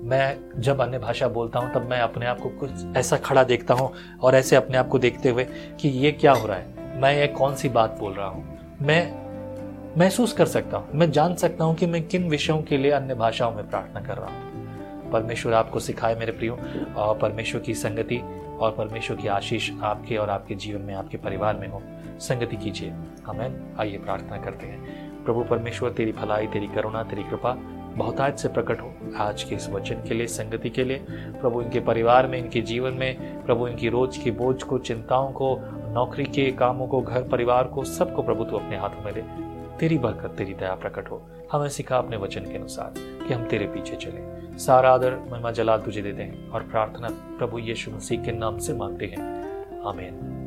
मैं 0.05 0.61
जब 0.61 0.81
अन्य 0.81 0.99
भाषा 0.99 1.29
बोलता 1.29 1.59
हूँ 1.59 1.73
तब 1.75 1.89
मैं 1.91 2.01
अपने 2.01 2.27
आप 2.27 2.41
को 2.41 2.49
कुछ 2.49 2.97
ऐसा 2.97 3.17
खड़ा 3.17 3.45
देखता 3.45 3.75
हूँ 3.75 3.93
और 4.23 4.35
ऐसे 4.35 4.57
अपने 4.57 4.79
आप 4.79 4.89
को 4.89 4.99
देखते 4.99 5.29
हुए 5.29 5.45
कि 5.81 5.89
ये 5.89 6.13
क्या 6.13 6.33
हो 6.33 6.47
रहा 6.47 6.57
है 6.57 7.01
मैं 7.01 7.13
ये 7.15 7.27
कौन 7.29 7.55
सी 7.55 7.69
बात 7.69 7.97
बोल 8.01 8.13
रहा 8.13 8.27
हूँ। 8.27 8.77
मैं 8.83 9.27
महसूस 9.99 10.33
कर 10.33 10.47
सकता 10.47 10.77
हूँ 10.77 10.99
मैं 10.99 11.11
जान 11.13 11.35
सकता 11.35 11.65
हूँ 11.65 11.75
कि 11.75 11.87
मैं 11.87 12.07
किन 12.09 12.29
विषयों 12.29 12.61
के 12.63 12.77
लिए 12.77 12.91
अन्य 12.91 13.15
भाषाओं 13.15 13.55
में 13.55 13.69
प्रार्थना 13.71 14.01
कर 14.01 14.17
रहा 14.17 14.31
हूँ। 14.31 15.11
परमेश्वर 15.13 15.55
आपको 15.55 15.81
सिखाए 15.81 16.15
मेरे 16.15 16.33
प्रियो 16.33 16.59
और 16.97 17.19
परमेश्वर 17.19 17.61
की 17.61 17.75
संगति 17.75 18.21
और 18.61 18.73
परमेश्वर 18.73 19.17
की 19.17 19.29
आशीष 19.29 19.71
आपके 19.83 20.17
और 20.17 20.31
आपके 20.31 20.55
जीवन 20.55 20.81
में, 20.81 20.95
आपके 20.95 21.17
परिवार 21.17 21.57
में 21.57 21.69
हो। 21.69 21.83
संगति 22.19 22.57
कीजिए। 22.57 22.95
हमें 23.27 23.77
आइए 23.81 23.99
प्रार्थना 23.99 24.37
करते 24.37 24.67
हैं। 24.67 25.09
प्रभु 25.25 25.45
परमेश्वर, 25.45 25.91
तेरी 25.91 26.13
भलाई, 26.13 26.47
तेरी 26.47 26.67
करुणा, 26.67 27.03
तेरी 27.03 27.23
कृपा 27.23 27.57
बहुतायत 27.97 28.37
से 28.37 28.49
प्रकट 28.49 28.81
हो। 28.81 28.95
आज 29.17 29.43
के 29.43 29.55
इस 29.55 29.71
वचन 29.71 29.95
के 29.95 30.15
लिए, 30.15 30.27
संगति 30.27 30.71
के 30.71 30.85
लिए, 30.85 31.05
प्रभु 31.11 31.63
इनके 31.63 31.81
परिवार 31.81 32.27
में, 32.27 32.39
इनके 32.39 32.61
जीवन 32.61 32.93
में, 32.93 33.45
प्रभु 33.45 33.69
इनकी 33.69 33.89
रोज 33.89 34.17
की 34.17 34.31
बोझ 34.31 34.63
को, 34.63 34.79
चिंताओं 34.79 35.33
को, 35.33 35.59
नौकरी 35.95 36.25
के 36.25 36.53
कामों 36.53 36.87
को, 36.87 37.01
घर 37.01 37.23
परिवार 37.23 37.65
को, 37.65 37.85
सबको 37.85 38.23
प्रभु 38.23 38.45
तू 38.45 38.57
अपने 38.57 38.77
हाथों 38.77 39.05
में 39.05 39.13
ले 39.13 39.48
तेरी 39.81 39.99
बरकत, 39.99 40.31
तेरी 40.39 40.55
दया 40.55 40.75
प्रकट 40.75 41.11
हो। 41.11 41.31
हमें 41.53 41.69
सिखा 41.69 41.97
अपने 41.97 42.17
वचन 42.17 42.41
के 42.41 42.57
अनुसार 42.57 42.95
कि 42.99 43.35
हम 43.35 43.45
तेरे 43.45 43.67
पीछे 43.67 43.97
चले। 43.97 44.39
सारा 44.59 44.91
आदर, 44.91 45.19
महिमा, 45.33 45.51
जलाल 45.51 45.81
तुझे 45.81 46.03
देते 46.03 46.23
हैं 46.23 46.51
और 46.51 46.63
प्रार्थना 46.63 47.09
प्रभु 47.11 47.59
यीशु 47.59 47.91
मसीह 47.91 48.23
के 48.23 48.33
नाम 48.33 48.59
से 48.59 48.75
मांगते 48.75 49.07
हैं। 49.07 49.21
आमीन। 49.85 50.45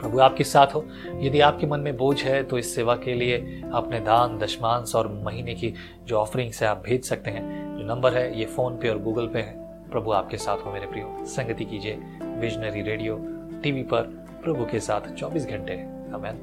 प्रभु, 0.00 0.20
आपके 0.20 0.44
साथ 0.44 0.66
हो। 0.66 0.84
यदि 1.14 1.40
आपके 1.40 1.66
मन 1.66 1.80
में 1.80 1.96
बोझ 1.96 2.22
है 2.22 2.42
तो 2.42 2.58
इस 2.58 2.74
सेवा 2.74 2.96
के 2.96 3.14
लिए 3.14 3.62
अपने 3.74 4.00
दान, 4.00 4.38
दशमांश 4.38 4.94
और 4.94 5.22
महीने 5.24 5.54
की 5.54 5.74
जो 6.04 6.16
ऑफरिंग्स 6.16 6.62
है 6.62 6.68
आप 6.68 6.82
भेज 6.86 7.04
सकते 7.04 7.30
हैं, 7.30 7.76
जो 7.78 7.84
नंबर 7.84 8.14
है, 8.14 8.38
ये 8.38 8.44
फ़ोन 8.44 8.76
पे 8.76 8.88
और 8.88 8.98
गूगल 8.98 9.26
पे 9.26 9.38
है। 9.38 9.54
प्रभु, 9.90 10.12
आपके 10.12 10.36
साथ 10.36 10.58
हो 10.66 10.72
मेरे 10.72 10.86
प्रियो। 10.86 11.24
संगति 11.24 11.64
कीजिए 11.64 11.94
विजनरी 12.22 12.82
रेडियो 12.82 13.18
टीवी 13.62 13.82
पर 13.82 14.02
प्रभु 14.44 14.64
के 14.64 14.80
साथ 14.80 15.14
24 15.14 15.46
घंटे। 15.46 15.72
अमेन 16.14 16.34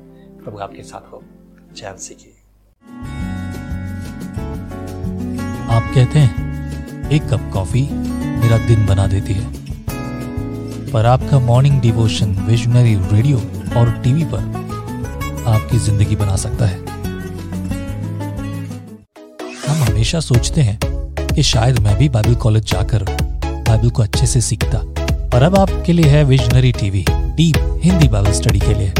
प्रभु, 0.44 0.58
आपके 0.58 0.84
साथ 0.84 1.12
हो। 1.12 1.24
चैन 1.76 1.98
सीखिए 2.00 2.32
आप 5.70 5.92
कहते 5.96 6.20
हैं, 6.20 7.10
एक 7.10 7.24
कप 7.24 7.50
कॉफ़ी 7.54 7.82
मेरा 8.42 8.58
दिन 8.68 8.86
बना 8.86 9.08
देती 9.08 9.34
है। 9.34 9.46
पर 10.92 11.06
आपका 11.06 11.40
मॉर्निंग 11.42 11.80
डिवोशन 11.82 12.36
विजनरी 12.48 12.96
रेडियो 13.12 13.38
और 13.80 13.92
टीवी 14.04 14.24
पर 14.26 15.44
आपकी 15.48 15.78
ज़िंदगी 15.80 16.16
बना 16.16 16.36
सकता 16.36 16.66
है। 16.66 16.78
हम 19.60 19.84
हमेशा 19.84 20.20
सोचते 20.22 20.62
हैं 20.62 20.78
कि 21.28 21.44
शायद 21.44 21.80
मैं 21.80 21.98
भी 21.98 22.10
बाइबल 22.10 22.36
कॉलेज 22.36 22.72
जाकर 22.72 23.04
बाइबल 23.04 23.90
को 23.90 24.04
अच्छे 24.04 24.28
से 24.28 24.42
सीखता। 24.42 24.82
पर 25.30 25.44
अब 25.44 25.58
आपके 25.60 25.94
लिए 25.94 26.10
है 26.10 26.24
visionary 26.24 26.72
TV 26.72 27.06
deep 27.10 27.80
Hindi 27.84 28.08
Bible 28.08 28.32
study 28.32 28.60
के 28.60 28.74
लिए। 28.74 28.94